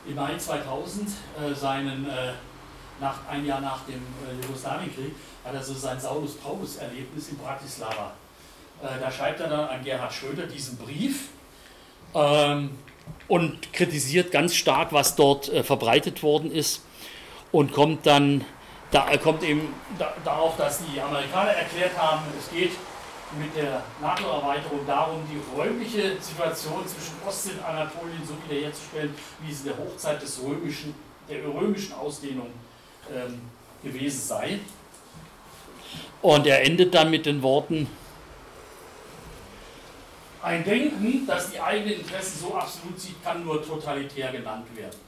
[0.07, 2.31] im Mai 2000 äh, seinen, äh,
[2.99, 8.13] nach, ein Jahr nach dem äh, Jugoslawienkrieg, hat er so sein Saulus-Paulus-Erlebnis in Bratislava.
[8.81, 11.29] Äh, da schreibt er dann an Gerhard Schröder diesen Brief
[12.13, 12.71] ähm,
[13.27, 16.83] und kritisiert ganz stark, was dort äh, verbreitet worden ist
[17.51, 18.45] und kommt dann
[18.91, 19.73] da kommt eben
[20.23, 22.71] darauf, dass die Amerikaner erklärt haben, es geht
[23.37, 29.61] mit der NATO-Erweiterung darum, die räumliche Situation zwischen Ost- und Anatolien so wiederherzustellen, wie es
[29.61, 30.93] in der Hochzeit des römischen,
[31.27, 32.47] der römischen Ausdehnung
[33.13, 33.41] ähm,
[33.83, 34.59] gewesen sei.
[36.21, 37.87] Und er endet dann mit den Worten,
[40.45, 44.99] ein Denken, das die eigenen Interessen so absolut sieht, kann nur totalitär genannt werden.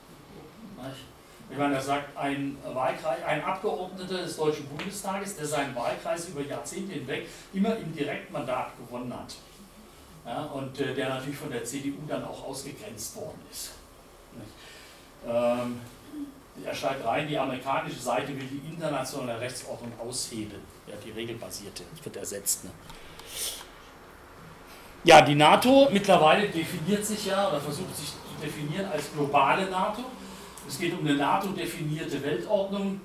[1.50, 6.42] Ich meine, er sagt, ein, Wahlkreis, ein Abgeordneter des Deutschen Bundestages, der seinen Wahlkreis über
[6.42, 9.36] Jahrzehnte hinweg immer im Direktmandat gewonnen hat.
[10.26, 13.74] Ja, und äh, der natürlich von der CDU dann auch ausgegrenzt worden ist.
[15.26, 15.80] Ähm,
[16.66, 20.62] er schreibt rein, die amerikanische Seite will die internationale Rechtsordnung aushebeln.
[20.88, 22.64] Ja, die regelbasierte, wird ersetzt.
[22.64, 22.72] Ne?
[25.04, 30.04] Ja, die NATO mittlerweile definiert sich ja oder versucht sich zu definieren als globale NATO.
[30.68, 33.00] Es geht um eine NATO-definierte Weltordnung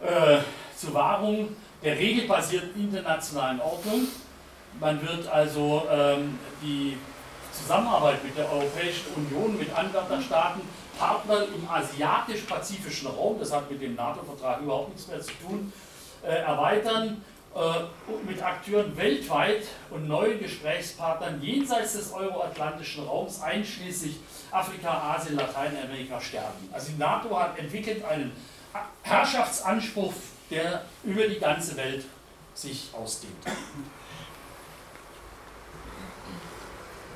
[0.00, 0.38] äh,
[0.76, 4.08] zur Wahrung der regelbasierten internationalen Ordnung.
[4.78, 6.98] Man wird also ähm, die
[7.62, 10.62] Zusammenarbeit mit der Europäischen Union, mit Anwärterstaaten,
[10.98, 15.72] Partnern im asiatisch-pazifischen Raum, das hat mit dem NATO-Vertrag überhaupt nichts mehr zu tun,
[16.24, 17.22] äh, erweitern
[17.54, 24.16] äh, mit Akteuren weltweit und neuen Gesprächspartnern jenseits des euroatlantischen Raums, einschließlich
[24.50, 26.68] Afrika, Asien, Lateinamerika, stärken.
[26.72, 28.32] Also die NATO hat entwickelt einen
[29.02, 30.12] Herrschaftsanspruch,
[30.50, 32.04] der über die ganze Welt
[32.54, 33.36] sich ausdehnt.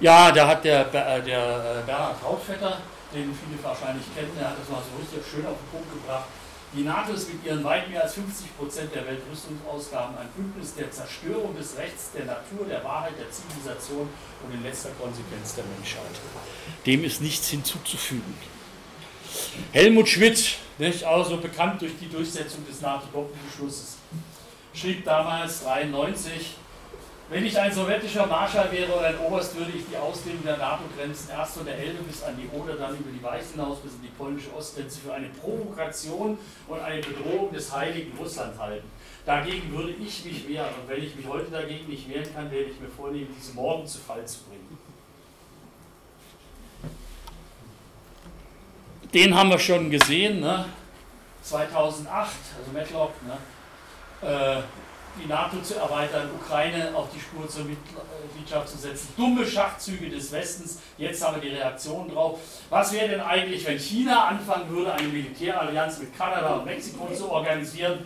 [0.01, 2.79] Ja, da hat der, äh, der äh, Bernhard Trautvetter,
[3.13, 6.25] den viele wahrscheinlich kennen, der hat das mal so richtig schön auf den Punkt gebracht.
[6.73, 10.91] Die NATO ist mit ihren weit mehr als 50 Prozent der Weltrüstungsausgaben ein Bündnis der
[10.91, 14.09] Zerstörung des Rechts, der Natur, der Wahrheit, der Zivilisation
[14.47, 16.15] und in letzter Konsequenz der Menschheit.
[16.87, 18.35] Dem ist nichts hinzuzufügen.
[19.73, 23.97] Helmut Schmidt, nicht, auch so bekannt durch die Durchsetzung des NATO-Doppelbeschlusses,
[24.73, 26.55] schrieb damals 1993,
[27.31, 31.31] wenn ich ein sowjetischer Marschall wäre oder ein Oberst, würde ich die Ausdehnung der NATO-Grenzen
[31.31, 34.03] erst von der Elbe bis an die Oder, dann über die Weiß hinaus bis in
[34.03, 38.91] die polnische Ostgrenze für eine Provokation und eine Bedrohung des heiligen Russland halten.
[39.25, 40.75] Dagegen würde ich mich wehren.
[40.81, 43.87] Und wenn ich mich heute dagegen nicht wehren kann, werde ich mir vornehmen, diese morgen
[43.87, 44.79] zu Fall zu bringen.
[49.15, 50.65] Den haben wir schon gesehen, ne?
[51.43, 54.29] 2008, also Matlock, ne?
[54.29, 54.63] Äh,
[55.23, 59.09] die NATO zu erweitern, Ukraine auf die Spur zur Mitgliedschaft zu setzen.
[59.17, 62.39] Dumme Schachzüge des Westens, jetzt haben wir die Reaktion drauf.
[62.69, 67.31] Was wäre denn eigentlich, wenn China anfangen würde, eine Militärallianz mit Kanada und Mexiko zu
[67.31, 68.05] organisieren?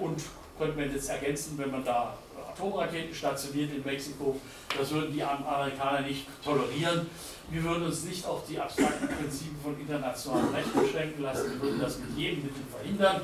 [0.00, 0.22] und
[0.58, 2.16] könnte man jetzt ergänzen, wenn man da
[2.48, 4.40] Atomraketen stationiert in Mexiko,
[4.78, 7.06] das würden die Amerikaner nicht tolerieren.
[7.50, 11.80] Wir würden uns nicht auf die abstrakten Prinzipien von internationalem Recht beschränken lassen, wir würden
[11.80, 13.22] das mit jedem Mittel verhindern.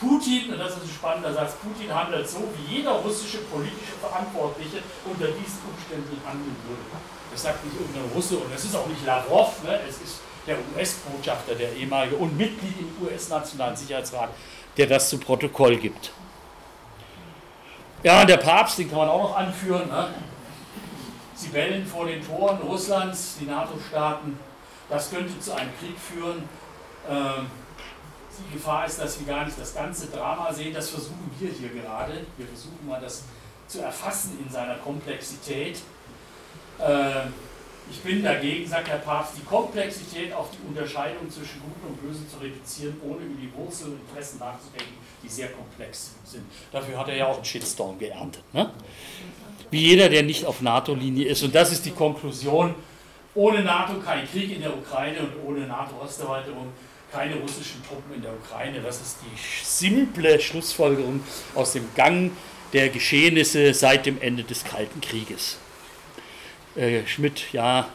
[0.00, 4.78] Putin, und das ist ein spannender Satz, Putin handelt so, wie jeder russische politische Verantwortliche
[5.04, 6.82] unter diesen Umständen handeln würde.
[7.30, 9.80] Das sagt nicht irgendein Russe und es ist auch nicht Lavrov, ne?
[9.88, 14.30] es ist der US-Botschafter, der ehemalige und Mitglied im US-Nationalen Sicherheitsrat,
[14.76, 16.12] der das zu Protokoll gibt.
[18.02, 19.88] Ja, der Papst, den kann man auch noch anführen.
[19.88, 20.08] Ne?
[21.34, 24.38] Sie bellen vor den Toren Russlands, die NATO-Staaten.
[24.90, 26.46] Das könnte zu einem Krieg führen.
[27.08, 27.46] Ähm,
[28.38, 30.72] die Gefahr ist, dass wir gar nicht das ganze Drama sehen.
[30.74, 32.26] Das versuchen wir hier gerade.
[32.36, 33.24] Wir versuchen mal das
[33.68, 35.78] zu erfassen in seiner Komplexität.
[36.80, 37.32] Ähm,
[37.90, 42.26] ich bin dagegen, sagt der Papst, die Komplexität auf die Unterscheidung zwischen Gut und Böse
[42.28, 46.44] zu reduzieren, ohne über die Wurzeln und Interessen nachzudenken, die sehr komplex sind.
[46.72, 48.42] Dafür hat er ja auch einen Shitstorm geerntet.
[48.54, 48.70] Ne?
[49.70, 51.42] Wie jeder, der nicht auf NATO-Linie ist.
[51.42, 52.74] Und das ist die Konklusion.
[53.34, 56.68] Ohne NATO kein Krieg in der Ukraine und ohne NATO-Osterweiterung
[57.14, 58.80] keine russischen Truppen in der Ukraine.
[58.80, 61.22] Das ist die simple Schlussfolgerung
[61.54, 62.32] aus dem Gang
[62.72, 65.58] der Geschehnisse seit dem Ende des Kalten Krieges.
[66.74, 67.88] Äh, Schmidt, ja,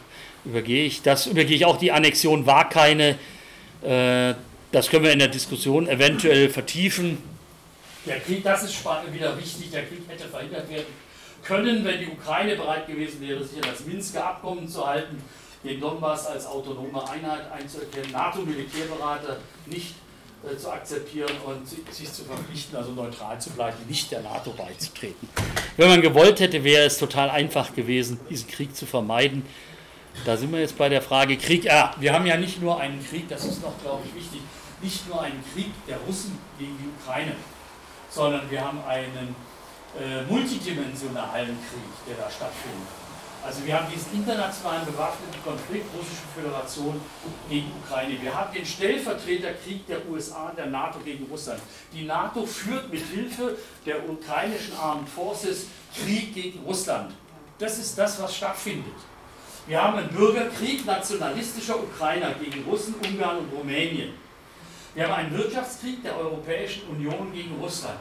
[0.46, 1.02] übergehe ich.
[1.02, 1.78] Das übergehe ich auch.
[1.78, 3.20] Die Annexion war keine.
[3.82, 4.36] Äh,
[4.72, 7.18] das können wir in der Diskussion eventuell vertiefen.
[8.06, 10.86] Der Krieg, das ist wieder wichtig, der Krieg hätte verhindert werden
[11.44, 15.22] können, wenn die Ukraine bereit gewesen wäre, sich an das Minsker Abkommen zu halten,
[15.64, 19.96] den Donbass als autonome Einheit einzuerkennen, NATO-Militärberater nicht
[20.42, 25.28] äh, zu akzeptieren und sich zu verpflichten, also neutral zu bleiben, nicht der NATO beizutreten.
[25.76, 29.46] Wenn man gewollt hätte, wäre es total einfach gewesen, diesen Krieg zu vermeiden.
[30.26, 31.70] Da sind wir jetzt bei der Frage Krieg.
[31.70, 34.42] Ah, wir haben ja nicht nur einen Krieg, das ist noch, glaube ich, wichtig,
[34.82, 37.34] nicht nur einen Krieg der Russen gegen die Ukraine,
[38.10, 39.36] sondern wir haben einen
[40.00, 42.88] äh, multidimensionalen Krieg, der da stattfindet.
[43.46, 47.00] Also wir haben diesen internationalen bewaffneten Konflikt Russische Föderation
[47.50, 48.22] gegen Ukraine.
[48.22, 51.62] Wir haben den Stellvertreterkrieg der USA und der NATO gegen Russland.
[51.94, 57.14] Die NATO führt mit Hilfe der ukrainischen Armed Forces Krieg gegen Russland.
[57.58, 58.94] Das ist das, was stattfindet.
[59.68, 64.14] Wir haben einen Bürgerkrieg nationalistischer Ukrainer gegen Russen, Ungarn und Rumänien.
[64.96, 68.00] Wir haben einen Wirtschaftskrieg der Europäischen Union gegen Russland.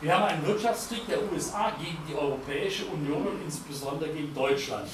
[0.00, 4.88] Wir haben einen Wirtschaftskrieg der USA gegen die Europäische Union und insbesondere gegen Deutschland.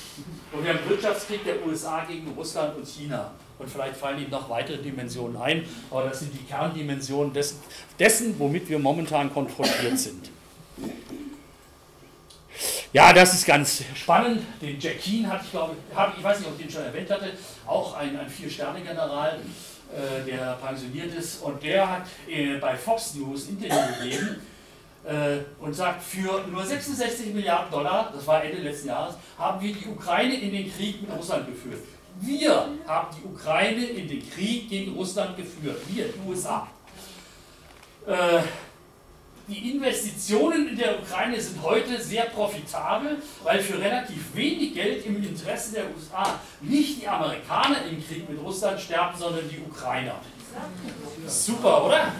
[0.51, 3.33] Und wir haben einen Wirtschaftskrieg der USA gegen Russland und China.
[3.59, 7.61] Und vielleicht fallen Ihnen noch weitere Dimensionen ein, aber das sind die Kerndimensionen dessen,
[7.99, 10.31] dessen womit wir momentan konfrontiert sind.
[12.93, 14.43] Ja, das ist ganz spannend.
[14.63, 17.11] Den Jack Keane hatte ich, glaube ich, ich weiß nicht, ob ich den schon erwähnt
[17.11, 17.33] hatte,
[17.67, 19.39] auch ein, ein Vier-Sterne-General,
[19.93, 21.43] äh, der pensioniert ist.
[21.43, 24.41] Und der hat äh, bei Fox News Interview gegeben
[25.59, 29.87] und sagt, für nur 66 Milliarden Dollar, das war Ende letzten Jahres, haben wir die
[29.87, 31.81] Ukraine in den Krieg mit Russland geführt.
[32.21, 36.69] Wir haben die Ukraine in den Krieg gegen Russland geführt, wir, die USA.
[38.07, 38.41] Äh,
[39.47, 45.23] die Investitionen in der Ukraine sind heute sehr profitabel, weil für relativ wenig Geld im
[45.23, 50.15] Interesse der USA nicht die Amerikaner im Krieg mit Russland sterben, sondern die Ukrainer.
[51.27, 52.13] Super, oder?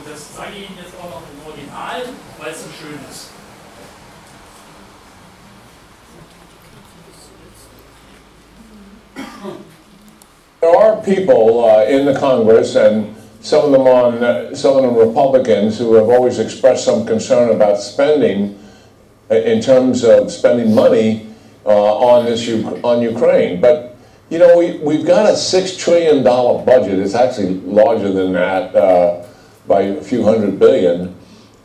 [0.00, 2.02] Und das ich Ihnen jetzt auch noch im Original,
[2.38, 3.28] weil es so schön ist.
[10.60, 14.82] There are people uh, in the Congress and some of them on uh, some of
[14.82, 18.58] them Republicans who have always expressed some concern about spending
[19.30, 21.26] uh, in terms of spending money
[21.66, 22.48] uh, on this
[22.82, 23.60] on Ukraine.
[23.60, 23.96] But
[24.30, 26.98] you know we we've got a six trillion dollar budget.
[26.98, 29.28] It's actually larger than that.
[29.66, 31.14] By a few hundred billion.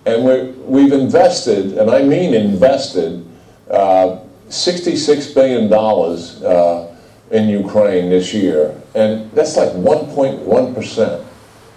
[0.06, 0.24] And
[0.68, 3.26] we have invested, and I mean invested,
[3.72, 6.96] uh, $66 billion uh,
[7.32, 8.80] in Ukraine this year.
[8.94, 11.26] And that's like 1.1%.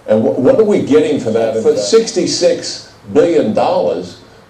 [0.07, 1.63] And wh what are we getting for that?
[1.63, 3.55] For $66 billion,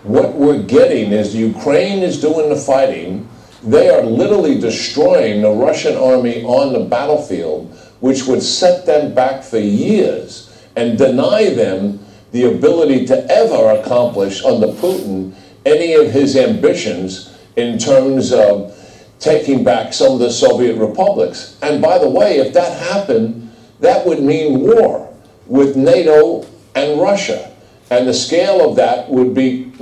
[0.03, 3.27] what we're getting is Ukraine is doing the fighting.
[3.63, 9.43] They are literally destroying the Russian army on the battlefield, which would set them back
[9.43, 10.48] for years
[10.79, 11.99] and deny them
[12.31, 15.33] the ability to ever accomplish under Putin
[15.65, 18.73] any of his ambitions in terms of
[19.19, 21.57] taking back some of the Soviet republics.
[21.61, 25.13] And by the way, if that happened, that would mean war
[25.47, 27.53] with NATO and Russia.
[27.91, 29.73] And the scale of that would be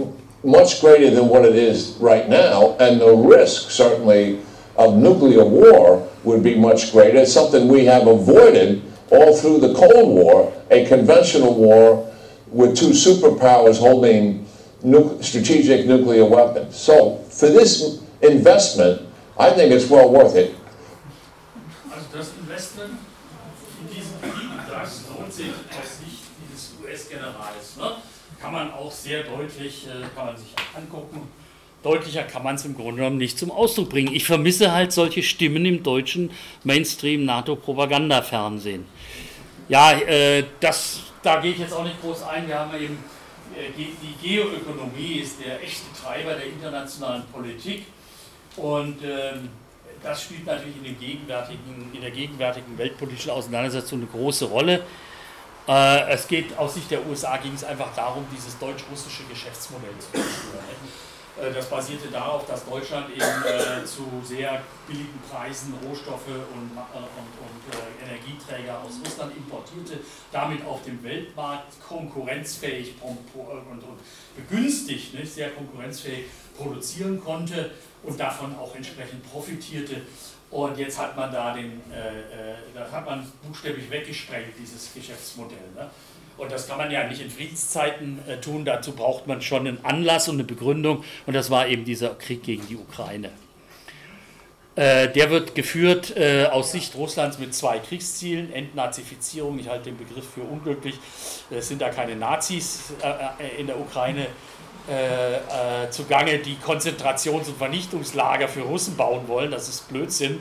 [0.44, 2.76] much greater than what it is right now.
[2.80, 4.40] And the risk, certainly,
[4.78, 7.20] of nuclear war would be much greater.
[7.20, 8.82] It's something we have avoided
[9.12, 12.12] all through the Cold War, a conventional war
[12.52, 14.46] with two superpowers holding
[14.84, 16.76] nu strategic nuclear weapons.
[16.76, 19.02] So for this investment,
[19.38, 20.56] I think it's well worth it.
[21.92, 22.94] Also das Investment
[23.82, 27.78] in diesen Krieg, das lohnt sich aus US-Generals.
[27.78, 27.92] Ne?
[28.42, 31.28] Kann man auch sehr deutlich, äh, kann man sich angucken.
[31.84, 34.12] Deutlicher kann man es im Grunde genommen nicht zum Ausdruck bringen.
[34.14, 36.32] Ich vermisse halt solche Stimmen im deutschen
[36.64, 38.86] Mainstream-NATO-Propagandafernsehen.
[39.70, 42.48] Ja, äh, das, da gehe ich jetzt auch nicht groß ein.
[42.48, 42.98] Wir haben eben,
[43.56, 43.94] äh, die
[44.28, 47.86] Geoökonomie ist der echte Treiber der internationalen Politik.
[48.56, 49.50] Und ähm,
[50.02, 54.84] das spielt natürlich in, den gegenwärtigen, in der gegenwärtigen weltpolitischen Auseinandersetzung eine große Rolle.
[55.68, 60.10] Äh, es geht aus Sicht der USA ging es einfach darum, dieses deutsch-russische Geschäftsmodell zu
[60.12, 60.26] führen.
[61.42, 66.98] Äh, das basierte darauf, dass Deutschland eben äh, zu sehr billigen Preisen Rohstoffe und, äh,
[66.98, 70.00] und, und äh, Energieträger aus Russland importierte,
[70.32, 73.84] damit auf dem Weltmarkt konkurrenzfähig und, und
[74.36, 76.26] begünstigt, nicht, sehr konkurrenzfähig
[76.58, 77.72] produzieren konnte
[78.04, 80.02] und davon auch entsprechend profitierte.
[80.50, 85.58] Und jetzt hat man da den, äh, äh, das hat man buchstäblich weggesprengt, dieses Geschäftsmodell.
[85.76, 85.90] Ne?
[86.38, 89.84] Und das kann man ja nicht in Friedenszeiten äh, tun, dazu braucht man schon einen
[89.84, 91.04] Anlass und eine Begründung.
[91.26, 93.32] Und das war eben dieser Krieg gegen die Ukraine.
[94.76, 98.54] Äh, der wird geführt äh, aus Sicht Russlands mit zwei Kriegszielen.
[98.54, 101.00] Entnazifizierung, ich halte den Begriff für unglücklich.
[101.50, 103.08] Es sind da keine Nazis äh,
[103.44, 104.28] äh, in der Ukraine
[104.88, 109.52] äh, zugange, die Konzentrations- und Vernichtungslager für Russen bauen wollen.
[109.52, 110.40] Das ist Blödsinn.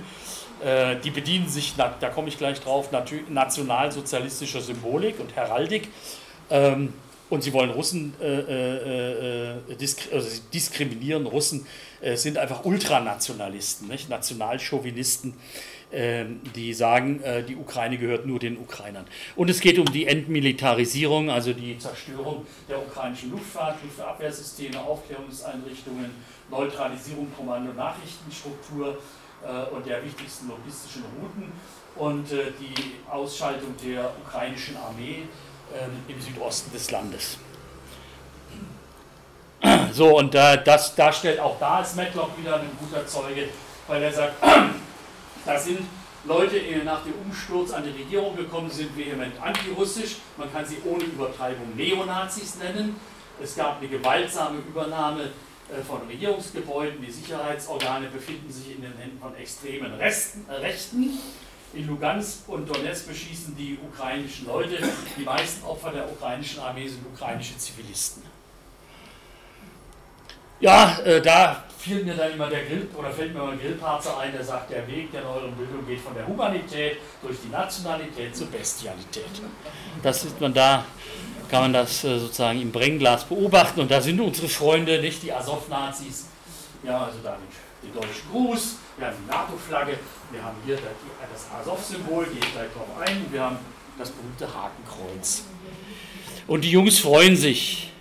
[0.65, 2.91] Äh, die bedienen sich, da komme ich gleich drauf,
[3.29, 5.89] nationalsozialistischer Symbolik und Heraldik.
[6.51, 6.93] Ähm,
[7.29, 11.27] und sie wollen Russen äh, äh, äh disk also diskriminieren.
[11.27, 11.67] Russen
[12.15, 14.09] sind einfach Ultranationalisten, nicht?
[14.09, 15.35] Nationalchauvinisten
[15.93, 19.07] ähm, die sagen, äh, die Ukraine gehört nur den Ukrainern.
[19.37, 26.11] Und es geht um die Entmilitarisierung, also die Zerstörung der ukrainischen Luftfahrt, Luftabwehrsysteme, Aufklärungseinrichtungen,
[26.51, 28.97] Neutralisierung, Kommando, Nachrichtenstruktur äh,
[29.75, 31.53] und der wichtigsten logistischen Routen
[31.97, 35.23] und äh, die Ausschaltung der ukrainischen Armee
[35.75, 37.39] ähm, im Südosten des Landes.
[39.93, 43.49] So, und das, da stellt auch da ist Matlock wieder ein guter Zeuge,
[43.87, 44.35] weil er sagt,
[45.47, 45.81] da sind
[46.27, 50.17] Leute nach dem Umsturz an die Regierung gekommen, sind vehement antirussisch.
[50.37, 53.01] Man kann sie ohne Übertreibung Neonazis nennen.
[53.43, 55.29] Es gab eine gewaltsame Übernahme äh,
[55.87, 57.05] von Regierungsgebäuden.
[57.05, 61.19] Die Sicherheitsorgane befinden sich in den Händen von extremen Resten, äh, Rechten.
[61.75, 64.79] In Lugansk und Donetsk beschießen die ukrainischen Leute.
[65.17, 68.23] Die meisten Opfer der ukrainischen Armee sind ukrainische Zivilisten.
[70.61, 74.33] Ja, äh, da fiel mir dann immer der Grill, oder fällt mir ein Grillparzer ein,
[74.33, 78.47] der sagt, der Weg der neueren Bildung geht von der Humanität durch die Nationalität zur
[78.47, 79.43] Bestialität.
[80.03, 80.85] Das sieht man da,
[81.49, 83.81] kann man das äh, sozusagen im Brennglas beobachten.
[83.81, 86.27] Und da sind unsere Freunde, nicht die Azov-Nazis.
[86.83, 87.37] Ja, also da
[87.83, 89.99] den, deutschen Gruß, wir haben die NATO-Flagge,
[90.33, 93.59] wir haben hier das Azov-Symbol, gehe ich gleich drauf ein, und wir haben
[93.99, 95.45] das berühmte Hakenkreuz.
[96.47, 97.93] Und die Jungs freuen sich.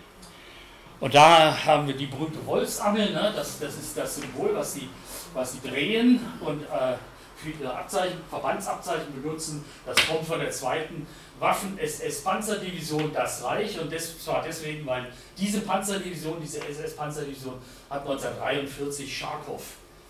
[0.99, 3.33] Und da haben wir die berühmte Wolfsangel, ne?
[3.35, 4.89] das, das ist das Symbol, was sie,
[5.33, 6.95] was sie drehen und äh,
[7.35, 9.63] für ihre Abzeichen, Verbandsabzeichen benutzen.
[9.85, 11.05] Das kommt von der zweiten
[11.39, 15.07] Waffen-SS-Panzerdivision Das Reich und das zwar deswegen, weil
[15.37, 17.55] diese Panzerdivision, diese SS-Panzerdivision
[17.89, 19.61] hat 1943 Scharkow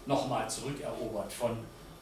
[0.06, 1.58] nochmal zurückerobert von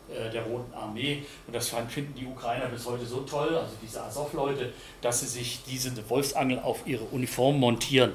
[0.09, 1.23] äh, der Roten Armee.
[1.47, 5.61] Und das finden die Ukrainer bis heute so toll, also diese Azov-Leute, dass sie sich
[5.65, 8.11] diese Wolfsangel auf ihre Uniform montieren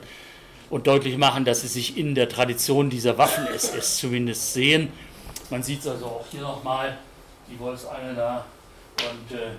[0.68, 4.92] und deutlich machen, dass sie sich in der Tradition dieser Waffen-SS zumindest sehen.
[5.48, 6.98] Man sieht es also auch hier nochmal,
[7.50, 8.44] die Wolfsangel da
[8.98, 9.52] und äh,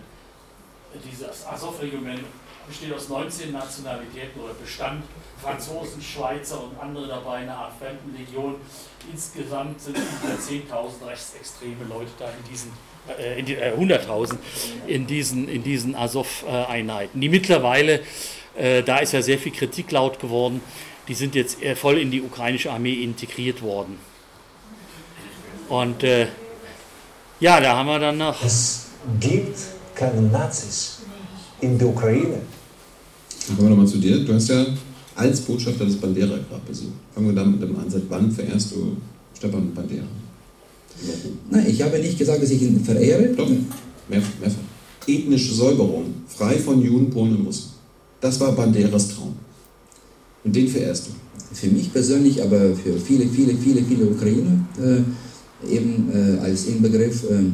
[1.03, 2.23] dieses Azov-Regiment
[2.67, 5.03] besteht aus 19 Nationalitäten oder bestand
[5.41, 8.55] Franzosen, Schweizer und andere dabei, eine Art Fremdenlegion.
[9.11, 12.71] Insgesamt sind über 10.000 rechtsextreme Leute da in diesen
[13.17, 14.37] äh, äh, 100.000
[14.87, 18.01] in diesen, in diesen Azov-Einheiten, die mittlerweile,
[18.55, 20.61] äh, da ist ja sehr viel Kritik laut geworden,
[21.07, 23.97] die sind jetzt voll in die ukrainische Armee integriert worden.
[25.69, 26.27] Und äh,
[27.39, 28.43] ja, da haben wir dann noch.
[28.43, 29.57] Es gibt
[29.99, 30.99] keine Nazis
[31.59, 32.39] in der Ukraine.
[33.47, 34.23] Dann kommen wir nochmal zu dir.
[34.23, 34.65] Du hast ja
[35.15, 36.93] als Botschafter das Bandera-Grab besucht.
[37.13, 37.89] Fangen wir damit an.
[37.89, 38.95] Seit wann verehrst du
[39.37, 40.05] Stefan Bandera?
[41.49, 43.33] Nein, ich habe nicht gesagt, dass ich ihn verehre.
[43.35, 43.49] Doch,
[44.07, 44.39] mehrfach.
[44.39, 44.59] mehrfach.
[45.05, 47.71] Ethnische Säuberung, frei von Juden, Polen und Russen.
[48.21, 49.33] Das war Banderas Traum.
[50.43, 51.11] Und den verehrst du?
[51.55, 57.23] Für mich persönlich, aber für viele, viele, viele, viele Ukrainer, äh, eben äh, als Inbegriff
[57.23, 57.45] äh,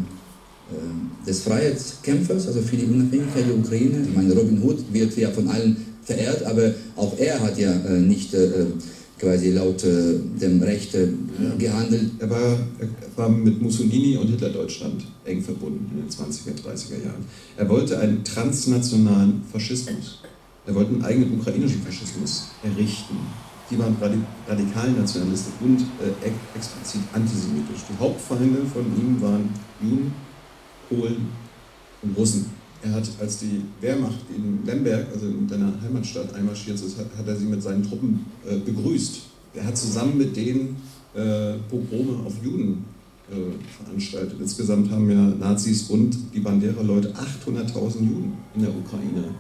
[1.28, 4.06] des Freiheitskämpfers, also für die Unabhängigkeit der Ukraine.
[4.08, 8.00] Ich meine, Robin Hood wird ja von allen verehrt, aber auch er hat ja äh,
[8.00, 8.66] nicht äh,
[9.20, 10.96] quasi laut dem Recht
[11.58, 12.12] gehandelt.
[12.20, 17.26] Er war, er war mit Mussolini und Hitler-Deutschland eng verbunden in den 20er, 30er Jahren.
[17.56, 20.20] Er wollte einen transnationalen Faschismus.
[20.68, 23.16] Er wollte einen eigenen ukrainischen Faschismus errichten.
[23.70, 23.96] Die waren
[24.48, 27.82] radikal Nationalisten und äh, explizit antisemitisch.
[27.90, 29.50] Die Hauptfeinde von ihm waren
[29.82, 30.14] Juden,
[30.90, 31.28] Polen
[32.02, 32.46] und Russen.
[32.82, 37.28] Er hat, als die Wehrmacht in Lemberg, also in seiner Heimatstadt, einmarschiert ist, hat, hat
[37.28, 39.22] er sie mit seinen Truppen äh, begrüßt.
[39.56, 40.76] Er hat zusammen mit denen
[41.16, 42.86] äh, Pogrome auf Juden
[43.32, 43.36] äh,
[43.84, 44.38] veranstaltet.
[44.40, 49.34] Insgesamt haben ja Nazis und die Bandera-Leute 800.000 Juden in der Ukraine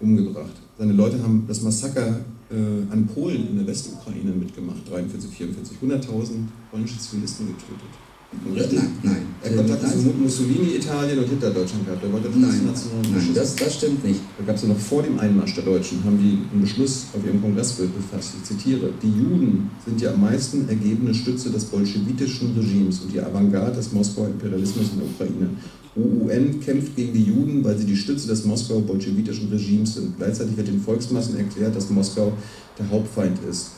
[0.00, 0.54] umgebracht.
[0.78, 2.20] Seine Leute haben das Massaker
[2.50, 2.54] äh,
[2.90, 6.30] an Polen in der Westukraine mitgemacht, 43, 44, 100.000
[6.70, 8.05] polnische Zivilisten getötet.
[8.32, 9.26] Nein, nein.
[9.42, 12.02] Er hat Kontakt zu Mussolini, Italien und Hitler-Deutschland gehabt.
[12.02, 14.20] Er wollte nein, nein das, das stimmt nicht.
[14.38, 17.24] Da gab es ja noch vor dem Einmarsch der Deutschen, haben die einen Beschluss auf
[17.24, 18.32] ihrem Kongress befasst.
[18.38, 23.20] Ich zitiere: Die Juden sind die am meisten ergebene Stütze des bolschewitischen Regimes und die
[23.20, 25.50] Avantgarde des Moskauer Imperialismus in der Ukraine.
[25.96, 30.16] UUN kämpft gegen die Juden, weil sie die Stütze des Moskauer bolschewitischen Regimes sind.
[30.18, 32.32] Gleichzeitig wird den Volksmassen erklärt, dass Moskau
[32.78, 33.75] der Hauptfeind ist.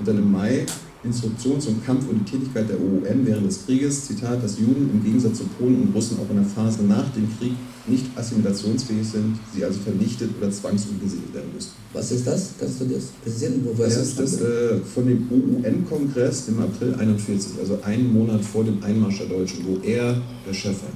[0.00, 0.66] Und dann im Mai
[1.02, 5.02] Instruktion zum Kampf und die Tätigkeit der OUN während des Krieges, Zitat, dass Juden im
[5.02, 7.52] Gegensatz zu Polen und Russen auch in der Phase nach dem Krieg
[7.86, 11.70] nicht assimilationsfähig sind, sie also vernichtet oder zwangsumgesiedelt werden müssen.
[11.94, 12.50] Was ist das?
[12.58, 13.64] Kannst du das präzisieren?
[13.64, 18.64] Wo das ist das äh, von dem OUN-Kongress im April 41, also einen Monat vor
[18.64, 20.92] dem Einmarsch der Deutschen, wo er der Chef war.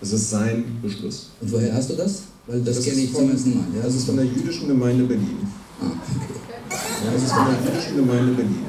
[0.00, 1.30] Das ist sein Beschluss.
[1.40, 2.22] Und woher hast du das?
[2.46, 3.66] Weil das, das kenne ich zum ersten Mal.
[3.74, 3.82] Ja?
[3.82, 5.38] Das ist von der jüdischen Gemeinde Berlin.
[5.80, 6.47] Ah, okay.
[7.04, 8.66] Ja, das ist der jüdischen Gemeinde Berlin.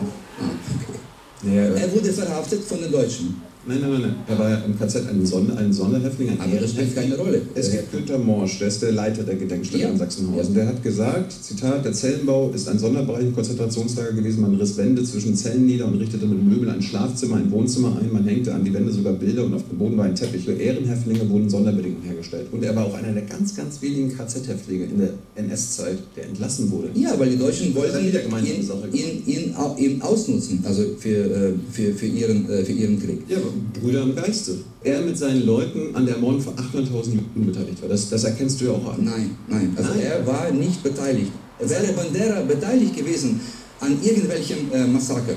[1.41, 3.48] Ja, er wurde verhaftet von den Deutschen.
[3.67, 4.15] Nein, nein, nein, nein.
[4.25, 6.29] Er war ja im KZ ein, Sonne, ein Sonderhäftling.
[6.29, 7.41] Ein Aber das spielt keine Rolle.
[7.55, 9.89] Es gibt Günter Morsch, der ist der Leiter der Gedenkstätte ja.
[9.89, 10.55] in Sachsenhausen.
[10.55, 14.41] Der hat gesagt, Zitat, der Zellenbau ist ein Sonderbereich im Konzentrationslager gewesen.
[14.41, 18.13] Man riss Wände zwischen Zellen nieder und richtete mit Möbeln ein Schlafzimmer, ein Wohnzimmer ein.
[18.13, 20.45] Man hängte an die Wände sogar Bilder und auf dem Boden war ein Teppich.
[20.45, 22.47] Für Ehrenhäftlinge wurden Sonderbedingungen hergestellt.
[22.53, 26.71] Und er war auch einer der ganz, ganz wenigen KZ-Häftlinge in der NS-Zeit, der entlassen
[26.71, 26.91] wurde.
[26.93, 32.05] Ja, weil die Deutschen wollten ihn, ihn, ihn, ihn, ausnutzen, also für, äh, für, für,
[32.05, 33.19] ihren, äh, für ihren Krieg.
[33.27, 33.37] Ja,
[33.73, 34.27] Brüder im Geist.
[34.27, 34.57] Geiste.
[34.83, 37.89] Er mit seinen Leuten an der Ermordung von 800.000 Juden beteiligt war.
[37.89, 39.03] Das, das erkennst du ja auch an.
[39.03, 39.73] Nein, nein.
[39.75, 40.01] Also nein.
[40.01, 41.31] er war nicht beteiligt.
[41.59, 43.41] Wäre Bandera beteiligt gewesen
[43.79, 45.35] an irgendwelchem äh, Massaker,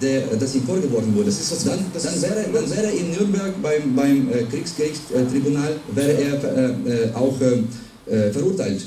[0.00, 3.62] der, das ihm vorgeworfen wurde, das ist was, dann, dann, wäre, dann wäre in Nürnberg
[3.62, 8.82] beim, beim äh, Kriegsgerichtstribunal wäre er äh, äh auch äh, äh, verurteilt.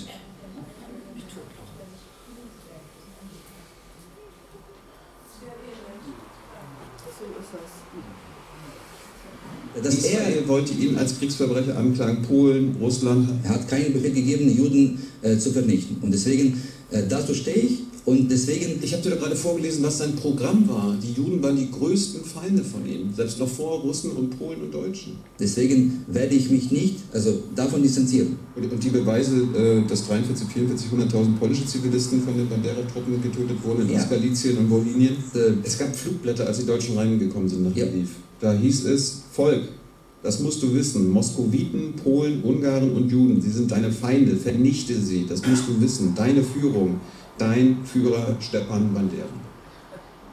[9.85, 13.29] Dass Israel er wollte ihn als Kriegsverbrecher anklagen, Polen, Russland.
[13.43, 15.97] Er hat keinen Befehl gegeben, Juden äh, zu vernichten.
[16.01, 16.59] Und deswegen,
[16.89, 17.79] äh, dazu stehe ich.
[18.05, 18.79] Und deswegen.
[18.83, 20.95] Ich habe dir gerade vorgelesen, was sein Programm war.
[21.01, 24.73] Die Juden waren die größten Feinde von ihm, selbst noch vor Russen und Polen und
[24.73, 25.13] Deutschen.
[25.39, 28.37] Deswegen werde ich mich nicht, also davon distanzieren.
[28.55, 33.57] Und, und die Beweise, äh, dass 43, 44, 100.000 polnische Zivilisten von den Bandera-Truppen getötet
[33.63, 33.99] wurden in ja.
[33.99, 35.15] Ostgalizien und Wolinien.
[35.33, 37.85] Äh, es gab Flugblätter, als die Deutschen reingekommen sind nach ja.
[38.39, 39.63] Da hieß es, Volk,
[40.23, 45.25] das musst du wissen, Moskowiten, Polen, Ungarn und Juden, sie sind deine Feinde, vernichte sie,
[45.27, 46.99] das musst du wissen, deine Führung,
[47.37, 49.27] dein Führer Stepan Bandera.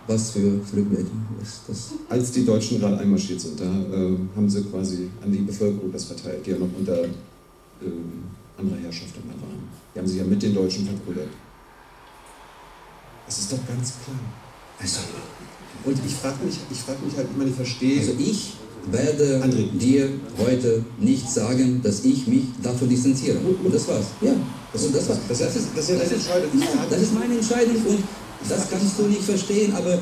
[0.07, 1.93] Was für Flugblätter ist das?
[2.09, 6.05] Als die Deutschen gerade einmarschiert sind, da äh, haben sie quasi an die Bevölkerung das
[6.05, 7.09] verteilt, die ja noch unter äh,
[8.59, 9.63] anderer Herrschaft immer waren.
[9.95, 11.29] Die haben sich ja mit den Deutschen verbrüdert.
[13.27, 14.19] Das ist doch ganz klar.
[14.81, 15.01] Also,
[15.85, 18.01] und ich frage mich, ich frag mich halt immer, ich verstehe.
[18.01, 18.53] Also ich
[18.91, 19.79] werde André.
[19.79, 20.09] dir
[20.39, 23.39] heute nicht sagen, dass ich mich davon distanziere.
[23.39, 24.07] Und das war's.
[24.21, 24.33] Ja.
[24.73, 25.19] Das, und das, war's.
[25.29, 26.51] Das, das, ist, das ist ja deine Entscheidung.
[26.61, 28.05] Ja, das ist meine Entscheidung und
[28.49, 29.99] das kannst du nicht verstehen, aber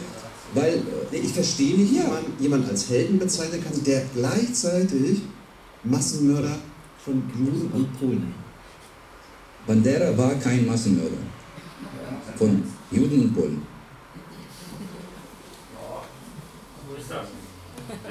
[0.55, 0.83] weil.
[1.13, 2.05] Nee, ich verstehe nicht, ja.
[2.05, 5.23] wie man jemanden als Helden bezeichnen kann, der gleichzeitig
[5.83, 6.57] Massenmörder
[7.05, 8.35] von Juden und Polen.
[9.67, 11.17] Bandera war kein Massenmörder
[12.37, 13.63] von Juden und Polen.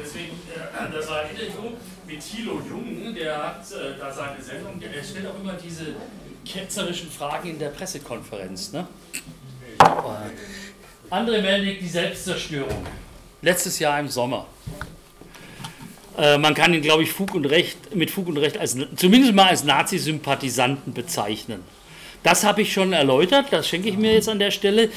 [0.02, 1.72] Deswegen, äh, das war ein Interview
[2.06, 5.96] mit Thilo Jung, der hat äh, da seine Sendung, er stellt auch immer diese
[6.46, 8.74] ketzerischen Fragen in der Pressekonferenz.
[8.74, 8.88] Ne?
[9.80, 12.86] Äh, André Melnik, die Selbstzerstörung.
[13.42, 14.48] Letztes Jahr im Sommer.
[16.18, 19.34] Äh, man kann ihn, glaube ich, Fug und Recht, mit Fug und Recht als, zumindest
[19.34, 21.64] mal als Nazi-Sympathisanten bezeichnen.
[22.24, 24.90] Das habe ich schon erläutert, das schenke ich mir jetzt an der Stelle.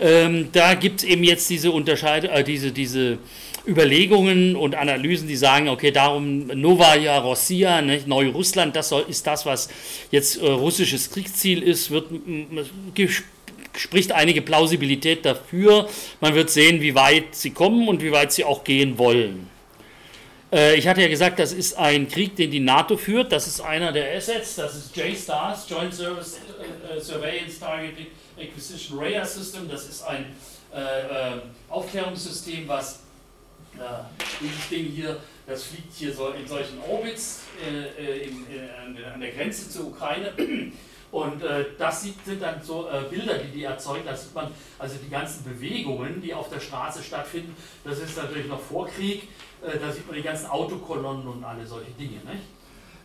[0.00, 3.18] Ähm, da gibt es eben jetzt diese Unterscheidung, äh, diese, diese
[3.66, 9.46] Überlegungen und Analysen, die sagen, okay, darum Novaya Rossia, ne, Neurussland, das soll, ist das,
[9.46, 9.68] was
[10.10, 12.06] jetzt äh, russisches Kriegsziel ist, wird,
[13.76, 15.88] spricht einige Plausibilität dafür.
[16.20, 19.53] Man wird sehen, wie weit sie kommen und wie weit sie auch gehen wollen.
[20.54, 23.32] Äh, ich hatte ja gesagt, das ist ein Krieg, den die NATO führt.
[23.32, 24.54] Das ist einer der Assets.
[24.54, 28.06] Das ist J-STARS, Joint Service äh, Surveillance Targeting
[28.38, 29.68] Acquisition Radar System.
[29.68, 30.26] Das ist ein
[30.72, 31.38] äh,
[31.68, 33.00] Aufklärungssystem, was
[34.40, 35.16] dieses Ding hier,
[35.48, 40.32] das fliegt hier so in solchen Orbits in, in, an der Grenze zur Ukraine.
[41.14, 44.04] Und äh, das sind dann so äh, Bilder, die die erzeugen.
[44.04, 44.48] Da sieht man
[44.80, 47.54] also die ganzen Bewegungen, die auf der Straße stattfinden.
[47.84, 49.28] Das ist natürlich noch vor Krieg.
[49.64, 52.16] Äh, da sieht man die ganzen Autokolonnen und alle solche Dinge.
[52.24, 52.44] Nicht?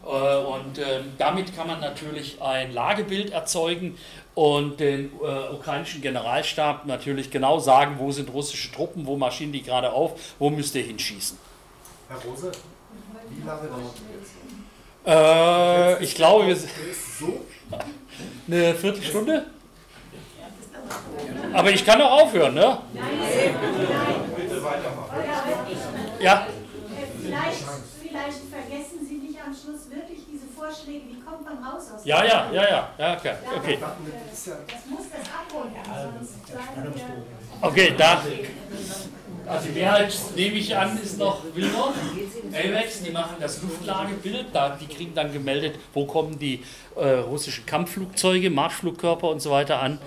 [0.05, 3.97] Äh, und ähm, damit kann man natürlich ein Lagebild erzeugen
[4.36, 9.62] und den äh, ukrainischen Generalstab natürlich genau sagen, wo sind russische Truppen, wo marschieren die
[9.62, 11.38] gerade auf, wo müsst ihr hinschießen.
[12.07, 12.51] Herr Rose,
[13.30, 15.99] wie lange dauert das jetzt?
[15.99, 16.72] Äh, ich glaube, wir sind.
[18.47, 19.45] Eine Viertelstunde?
[21.53, 22.80] Aber ich kann auch aufhören, ne?
[24.36, 25.10] Bitte weitermachen.
[26.20, 26.47] Ja.
[27.22, 27.63] Vielleicht,
[28.01, 32.24] vielleicht vergessen Sie nicht am Schluss wirklich diese Vorschläge, wie kommt man raus aus Ja,
[32.24, 33.34] ja, ja, ja, ja, okay.
[33.55, 33.78] okay.
[33.82, 34.47] Das
[34.88, 35.30] muss das
[36.20, 37.67] sonst bleiben wir...
[37.67, 38.22] Okay, da.
[39.45, 41.93] Also die Mehrheit, nehme ich an, ist noch Wilmot.
[42.51, 46.63] AVEX, die machen das Luftlagebild, da, die kriegen dann gemeldet, wo kommen die
[46.95, 49.99] äh, russischen Kampfflugzeuge, Marschflugkörper und so weiter an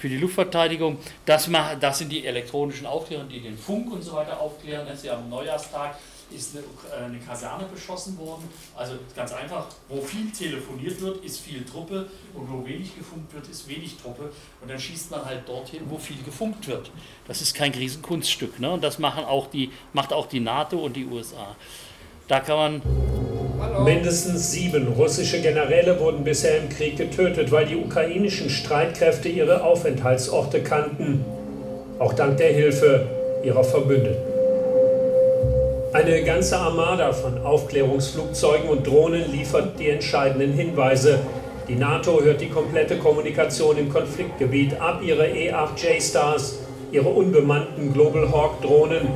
[0.00, 0.96] für die Luftverteidigung.
[1.26, 1.48] Das,
[1.78, 4.88] das sind die elektronischen Aufklärer, die den Funk und so weiter aufklären.
[4.88, 5.96] Ist ja am Neujahrstag
[6.34, 8.48] ist eine, äh, eine, Kaserne beschossen worden.
[8.76, 13.48] Also ganz einfach, wo viel telefoniert wird, ist viel Truppe und wo wenig gefunkt wird,
[13.48, 14.32] ist wenig Truppe.
[14.60, 16.90] Und dann schießt man halt dorthin, wo viel gefunkt wird.
[17.26, 18.60] Das ist kein Riesenkunststück.
[18.60, 18.70] Ne?
[18.70, 21.56] Und das machen auch die, macht auch die NATO und die USA.
[22.30, 23.84] Da kann man.
[23.84, 30.62] Mindestens sieben russische Generäle wurden bisher im Krieg getötet, weil die ukrainischen Streitkräfte ihre Aufenthaltsorte
[30.62, 31.24] kannten.
[31.98, 33.08] Auch dank der Hilfe
[33.42, 34.22] ihrer Verbündeten.
[35.92, 41.18] Eine ganze Armada von Aufklärungsflugzeugen und Drohnen liefert die entscheidenden Hinweise.
[41.66, 46.60] Die NATO hört die komplette Kommunikation im Konfliktgebiet ab, ihre E-8J-Stars,
[46.92, 49.08] ihre unbemannten Global Hawk-Drohnen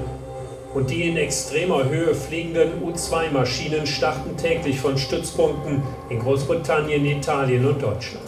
[0.75, 7.81] und die in extremer Höhe fliegenden U-2-Maschinen starten täglich von Stützpunkten in Großbritannien, Italien und
[7.81, 8.25] Deutschland.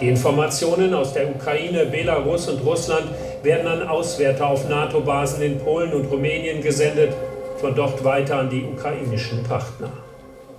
[0.00, 3.06] Die Informationen aus der Ukraine, Belarus und Russland
[3.42, 7.14] werden an Auswärter auf NATO-Basen in Polen und Rumänien gesendet,
[7.58, 9.90] von dort weiter an die ukrainischen Partner.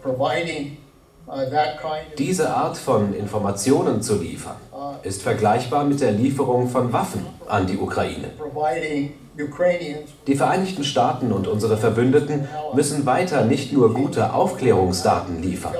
[0.03, 0.13] Uh,
[2.17, 4.55] Diese Art von Informationen zu liefern,
[5.05, 8.31] ist vergleichbar mit der Lieferung von Waffen an die Ukraine.
[10.27, 15.73] Die Vereinigten Staaten und unsere Verbündeten müssen weiter nicht nur gute Aufklärungsdaten liefern.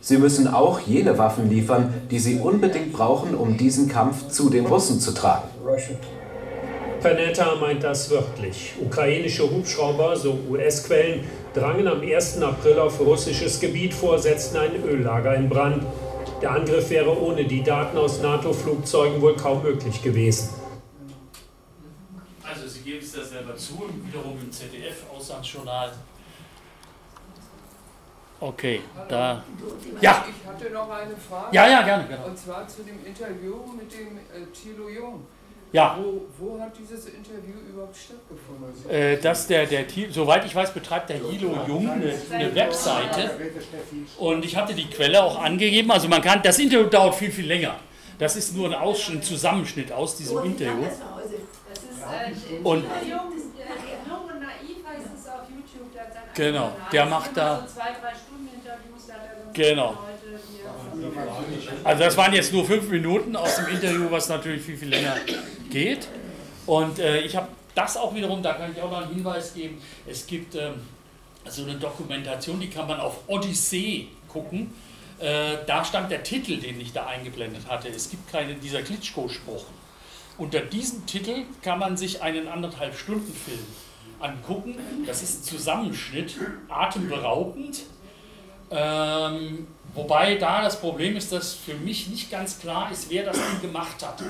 [0.00, 4.66] Sie müssen auch jene Waffen liefern, die sie unbedingt brauchen, um diesen Kampf zu den
[4.66, 5.48] Russen zu tragen.
[7.02, 8.74] Panetta meint das wörtlich.
[8.80, 12.40] Ukrainische Hubschrauber, so US-Quellen, drangen am 1.
[12.40, 15.82] April auf russisches Gebiet vor, setzten ein Öllager in Brand.
[16.42, 20.50] Der Angriff wäre ohne die Daten aus NATO-Flugzeugen wohl kaum möglich gewesen.
[22.42, 25.92] Also Sie geben es ja selber zu, wiederum im ZDF-Auslandsjournal.
[28.40, 29.44] Okay, da.
[30.00, 30.24] Ja.
[30.28, 31.54] Ich hatte noch eine Frage.
[31.54, 32.08] Ja, ja, gerne.
[32.08, 32.24] gerne.
[32.24, 35.24] Und zwar zu dem Interview mit dem äh, Thilo Jung.
[35.72, 35.98] Ja.
[35.98, 38.90] Wo, wo, hat dieses Interview überhaupt stattgefunden?
[38.90, 43.30] Äh, dass der, der, soweit ich weiß, betreibt der Hilo Jung eine, eine, Webseite.
[44.18, 45.90] Und ich hatte die Quelle auch angegeben.
[45.90, 47.76] Also man kann, das Interview dauert viel, viel länger.
[48.18, 50.84] Das ist nur ein, Ausschnitt, ein Zusammenschnitt aus diesem Interview.
[52.62, 52.84] Und
[56.34, 57.66] genau, der macht da.
[59.54, 59.98] Genau.
[61.84, 65.16] Also das waren jetzt nur fünf Minuten aus dem Interview, was natürlich viel, viel länger
[65.70, 66.08] geht.
[66.66, 69.80] Und äh, ich habe das auch wiederum, da kann ich auch noch einen Hinweis geben,
[70.06, 70.74] es gibt ähm,
[71.48, 74.72] so eine Dokumentation, die kann man auf Odyssee gucken.
[75.18, 77.88] Äh, da stand der Titel, den ich da eingeblendet hatte.
[77.88, 79.64] Es gibt keinen dieser Klitschko-Spruch.
[80.38, 83.64] Unter diesem Titel kann man sich einen anderthalb Stunden Film
[84.18, 84.76] angucken.
[85.06, 86.36] Das ist ein Zusammenschnitt,
[86.68, 87.82] atemberaubend.
[88.70, 93.36] Ähm, wobei da das Problem ist, dass für mich nicht ganz klar ist, wer das
[93.36, 94.22] denn gemacht hat.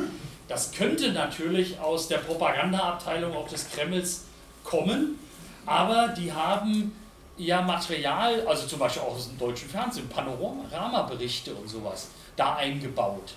[0.49, 4.25] Das könnte natürlich aus der Propagandaabteilung auch des Kremls
[4.65, 5.19] kommen,
[5.65, 6.93] aber die haben
[7.37, 13.35] ja Material, also zum Beispiel auch aus dem deutschen Fernsehen, Panoramaberichte und sowas, da eingebaut.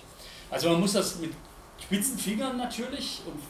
[0.50, 1.32] Also man muss das mit
[1.82, 3.40] spitzen Fingern natürlich und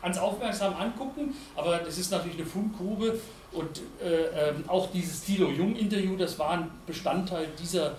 [0.00, 3.18] ganz aufmerksam angucken, aber das ist natürlich eine Fundgrube
[3.52, 7.96] und äh, äh, auch dieses Thilo Jung-Interview, das war ein Bestandteil dieser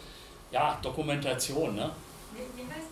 [0.52, 1.76] ja, Dokumentation.
[1.76, 1.92] Ne?
[2.34, 2.88] Wie, wie heißt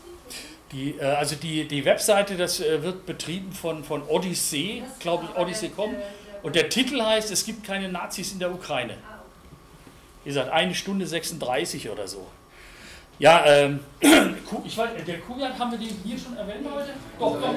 [0.71, 0.93] die?
[0.93, 5.37] die äh, also die, die Webseite, das äh, wird betrieben von, von Odyssey, glaube ich,
[5.37, 5.95] Odyssey.com.
[6.43, 8.97] Und der Titel heißt, es gibt keine Nazis in der Ukraine.
[10.23, 12.27] Wie gesagt, eine Stunde 36 oder so.
[13.19, 13.79] Ja, ähm,
[14.65, 16.93] ich weiß, der Kujat, haben wir den hier schon erwähnt heute?
[17.19, 17.53] Doch, doch,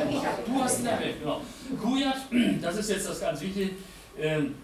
[0.47, 1.41] du hast ihn erwähnt, genau.
[1.81, 2.17] Kujat,
[2.63, 3.71] das ist jetzt das ganz Wichtige,
[4.19, 4.55] ähm,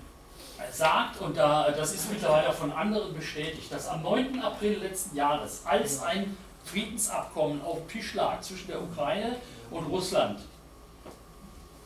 [0.73, 4.41] sagt, und da, das ist mittlerweile von anderen bestätigt, dass am 9.
[4.41, 9.37] April letzten Jahres, als ein Friedensabkommen auf dem Tisch lag zwischen der Ukraine
[9.71, 10.41] und Russland,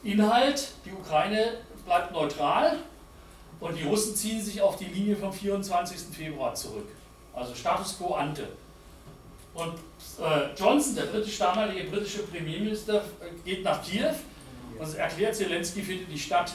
[0.02, 2.78] Inhalt, die Ukraine bleibt neutral
[3.60, 6.14] und die Russen ziehen sich auf die Linie vom 24.
[6.14, 6.88] Februar zurück.
[7.32, 8.48] Also Status quo ante.
[9.54, 9.74] Und
[10.20, 14.12] äh, Johnson, der britisch, damalige britische Premierminister, äh, geht nach Kiew
[14.78, 16.52] und erklärt, Zelensky findet die Stadt,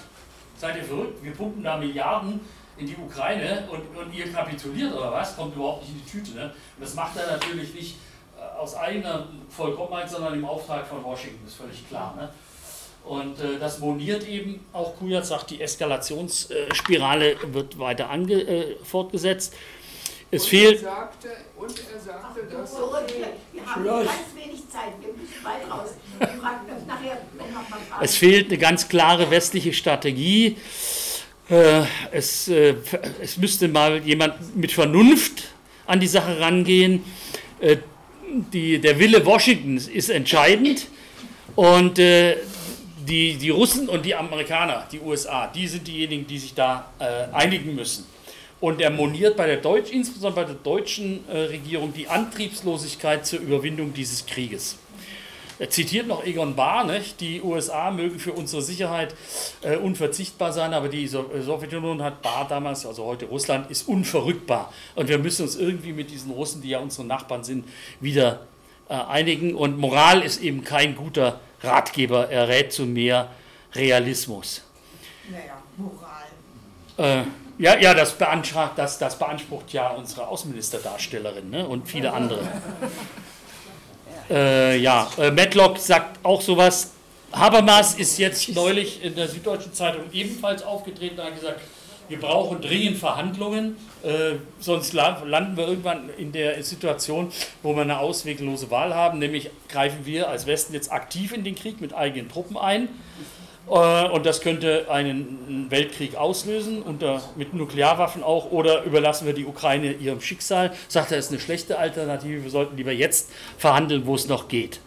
[0.59, 2.39] seid ihr verrückt, wir pumpen da Milliarden
[2.77, 6.37] in die Ukraine und, und ihr kapituliert oder was, kommt überhaupt nicht in die Tüte.
[6.37, 6.45] Ne?
[6.45, 7.97] Und das macht er natürlich nicht
[8.37, 12.15] äh, aus eigener Vollkommenheit, sondern im Auftrag von Washington, ist völlig klar.
[12.15, 12.29] Ne?
[13.05, 19.55] Und äh, das moniert eben, auch Kujat sagt, die Eskalationsspirale wird weiter ange, äh, fortgesetzt.
[20.31, 20.75] Es und fehlt.
[20.75, 22.77] Er sagte, und er sagte, dass.
[23.51, 24.07] Wir haben
[24.69, 25.95] Zeit, wir müssen bald raus.
[26.19, 28.03] Fragen nachher nochmal Fragen.
[28.05, 30.57] Es fehlt eine ganz klare westliche Strategie.
[31.49, 32.75] Äh, es, äh,
[33.19, 35.45] es müsste mal jemand mit Vernunft
[35.87, 37.03] an die Sache rangehen.
[37.59, 37.77] Äh,
[38.53, 40.87] die, der Wille Washingtons ist entscheidend.
[41.55, 42.35] Und die,
[43.35, 46.91] die Russen und die Amerikaner, die USA, die sind diejenigen, die sich da
[47.33, 48.05] einigen müssen.
[48.59, 53.39] Und er moniert bei der Deutsch, insbesondere bei der deutschen äh, Regierung die Antriebslosigkeit zur
[53.39, 54.77] Überwindung dieses Krieges.
[55.59, 57.19] Er zitiert noch Egon Bahr, nicht?
[57.19, 59.13] die USA mögen für unsere Sicherheit
[59.61, 63.87] äh, unverzichtbar sein, aber die so äh, Sowjetunion hat Bahr damals, also heute Russland, ist
[63.89, 64.73] unverrückbar.
[64.95, 67.65] Und wir müssen uns irgendwie mit diesen Russen, die ja unsere Nachbarn sind,
[67.99, 68.47] wieder
[68.87, 69.53] äh, einigen.
[69.53, 73.29] Und Moral ist eben kein guter Ratgeber, er rät zu mehr
[73.73, 74.63] Realismus.
[75.29, 77.23] Naja, Moral.
[77.23, 77.25] Äh,
[77.59, 81.67] ja, ja das, beansprucht, das, das beansprucht ja unsere Außenministerdarstellerin ne?
[81.67, 82.39] und viele andere.
[84.29, 86.91] Äh, ja, äh, Matlock sagt auch sowas.
[87.31, 91.61] Habermas ist jetzt neulich in der Süddeutschen Zeitung ebenfalls aufgetreten und hat gesagt,
[92.09, 97.31] wir brauchen dringend Verhandlungen, äh, sonst landen wir irgendwann in der Situation,
[97.61, 101.53] wo wir eine ausweglose Wahl haben, nämlich greifen wir als Westen jetzt aktiv in den
[101.53, 102.89] Krieg mit eigenen Truppen ein.
[103.69, 109.45] Äh, und das könnte einen Weltkrieg auslösen, unter, mit Nuklearwaffen auch, oder überlassen wir die
[109.45, 110.73] Ukraine ihrem Schicksal.
[110.87, 114.79] Sagt er, ist eine schlechte Alternative, wir sollten lieber jetzt verhandeln, wo es noch geht.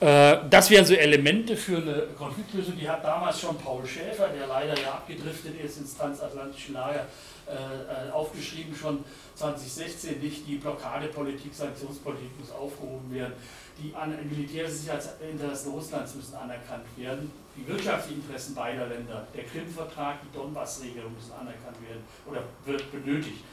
[0.00, 4.46] Äh, das wären so Elemente für eine Konfliktlösung, die hat damals schon Paul Schäfer, der
[4.46, 7.06] leider ja abgedriftet ist ins transatlantischen Lager,
[7.46, 9.02] äh, aufgeschrieben, schon
[9.34, 13.32] 2016 nicht, die Blockadepolitik, Sanktionspolitik muss aufgehoben werden
[13.78, 13.94] die
[14.28, 21.14] militärische Sicherheitsinteressen Russlands müssen anerkannt werden, die wirtschaftlichen Interessen beider Länder, der Krim-Vertrag, die Donbass-Regelung
[21.14, 23.44] müssen anerkannt werden oder wird benötigt.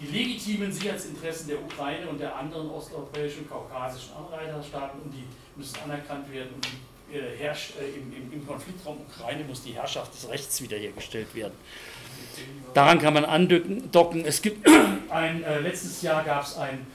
[0.00, 5.24] Die legitimen Sicherheitsinteressen der Ukraine und der anderen osteuropäischen, kaukasischen Anreiterstaaten und die
[5.56, 9.72] müssen anerkannt werden und die, äh, herrscht, äh, im, im, im Konfliktraum Ukraine muss die
[9.72, 11.54] Herrschaft des Rechts wiederhergestellt werden.
[12.74, 14.24] Daran kann man andocken.
[14.24, 14.68] Es gibt
[15.10, 16.86] ein, äh, letztes Jahr gab es ein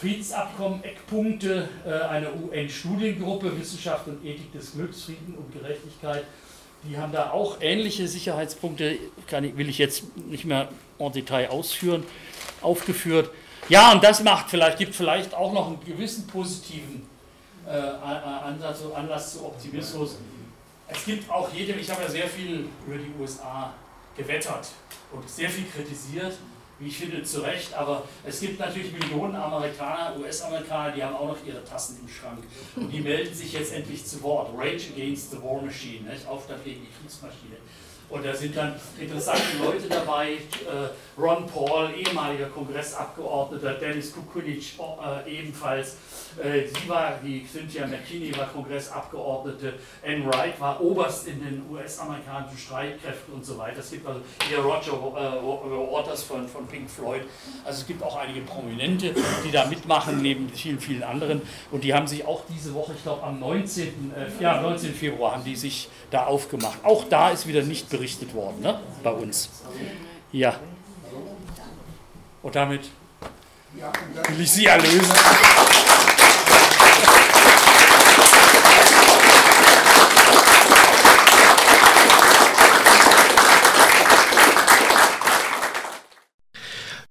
[0.00, 6.24] Friedensabkommen, Eckpunkte äh, einer UN-Studiengruppe Wissenschaft und Ethik des Glücks, Frieden und Gerechtigkeit.
[6.84, 8.96] Die haben da auch ähnliche Sicherheitspunkte,
[9.26, 12.04] kann, will ich jetzt nicht mehr en Detail ausführen,
[12.62, 13.28] aufgeführt.
[13.68, 17.06] Ja, und das macht vielleicht, gibt vielleicht auch noch einen gewissen positiven
[17.66, 20.16] äh, Ansatz, Anlass zu Optimismus.
[20.88, 23.74] Es gibt auch jede, ich habe ja sehr viel über die USA
[24.16, 24.66] gewettert
[25.12, 26.32] und sehr viel kritisiert
[26.80, 31.28] wie ich finde, zu Recht, aber es gibt natürlich Millionen Amerikaner, US-Amerikaner, die haben auch
[31.28, 32.42] noch ihre Tassen im Schrank.
[32.74, 34.50] Und die melden sich jetzt endlich zu Wort.
[34.56, 36.26] Rage against the War Machine, nicht?
[36.26, 37.56] Aufstand gegen die Kriegsmaschine.
[38.08, 45.38] Und da sind dann interessante Leute dabei, äh, Ron Paul, ehemaliger Kongressabgeordneter, Dennis Kukunich äh,
[45.38, 45.96] ebenfalls,
[46.36, 49.74] sie war, die Cynthia McKinney war Kongressabgeordnete,
[50.04, 53.80] Anne Wright war Oberst in den US-amerikanischen Streitkräften und so weiter.
[53.80, 57.22] Es gibt also hier Roger Waters von, von Pink Floyd.
[57.64, 59.14] Also es gibt auch einige Prominente,
[59.44, 61.42] die da mitmachen, neben vielen, vielen anderen.
[61.70, 64.12] Und die haben sich auch diese Woche, ich glaube am 19.
[64.38, 64.94] ja, 19.
[64.94, 66.78] Februar haben die sich da aufgemacht.
[66.82, 68.80] Auch da ist wieder nicht berichtet worden, ne?
[69.02, 69.50] bei uns.
[70.32, 70.56] Ja.
[72.42, 72.88] Und damit
[73.74, 75.14] will ich Sie erlösen.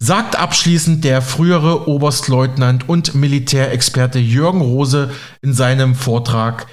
[0.10, 5.12] Sagt abschließend der frühere Oberstleutnant und Militärexperte Jürgen Rose
[5.44, 6.66] in seinem Vortrag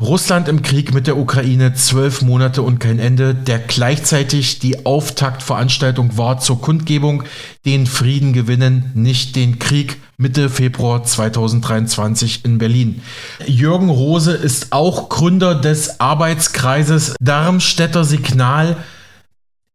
[0.00, 6.16] Russland im Krieg mit der Ukraine zwölf Monate und kein Ende, der gleichzeitig die Auftaktveranstaltung
[6.16, 7.24] war zur Kundgebung,
[7.66, 13.02] den Frieden gewinnen, nicht den Krieg, Mitte Februar 2023 in Berlin.
[13.44, 18.78] Jürgen Rose ist auch Gründer des Arbeitskreises Darmstädter Signal,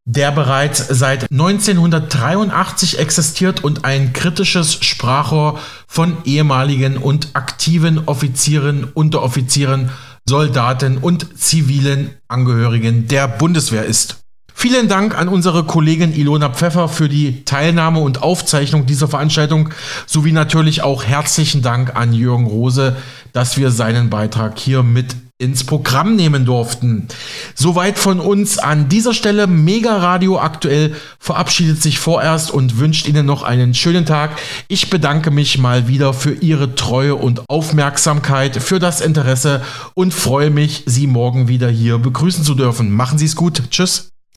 [0.06, 9.92] der bereits seit 1983 existiert und ein kritisches Sprachrohr von ehemaligen und aktiven Offizieren, Unteroffizieren,
[10.28, 14.18] Soldaten und zivilen Angehörigen der Bundeswehr ist.
[14.56, 19.70] Vielen Dank an unsere Kollegin Ilona Pfeffer für die Teilnahme und Aufzeichnung dieser Veranstaltung
[20.06, 22.96] sowie natürlich auch herzlichen Dank an Jürgen Rose,
[23.34, 27.08] dass wir seinen Beitrag hier mit ins Programm nehmen durften.
[27.56, 29.48] Soweit von uns an dieser Stelle.
[29.48, 34.40] Mega Radio aktuell verabschiedet sich vorerst und wünscht Ihnen noch einen schönen Tag.
[34.68, 39.62] Ich bedanke mich mal wieder für Ihre Treue und Aufmerksamkeit, für das Interesse
[39.96, 42.92] und freue mich, Sie morgen wieder hier begrüßen zu dürfen.
[42.92, 43.64] Machen Sie es gut.
[43.70, 44.13] Tschüss.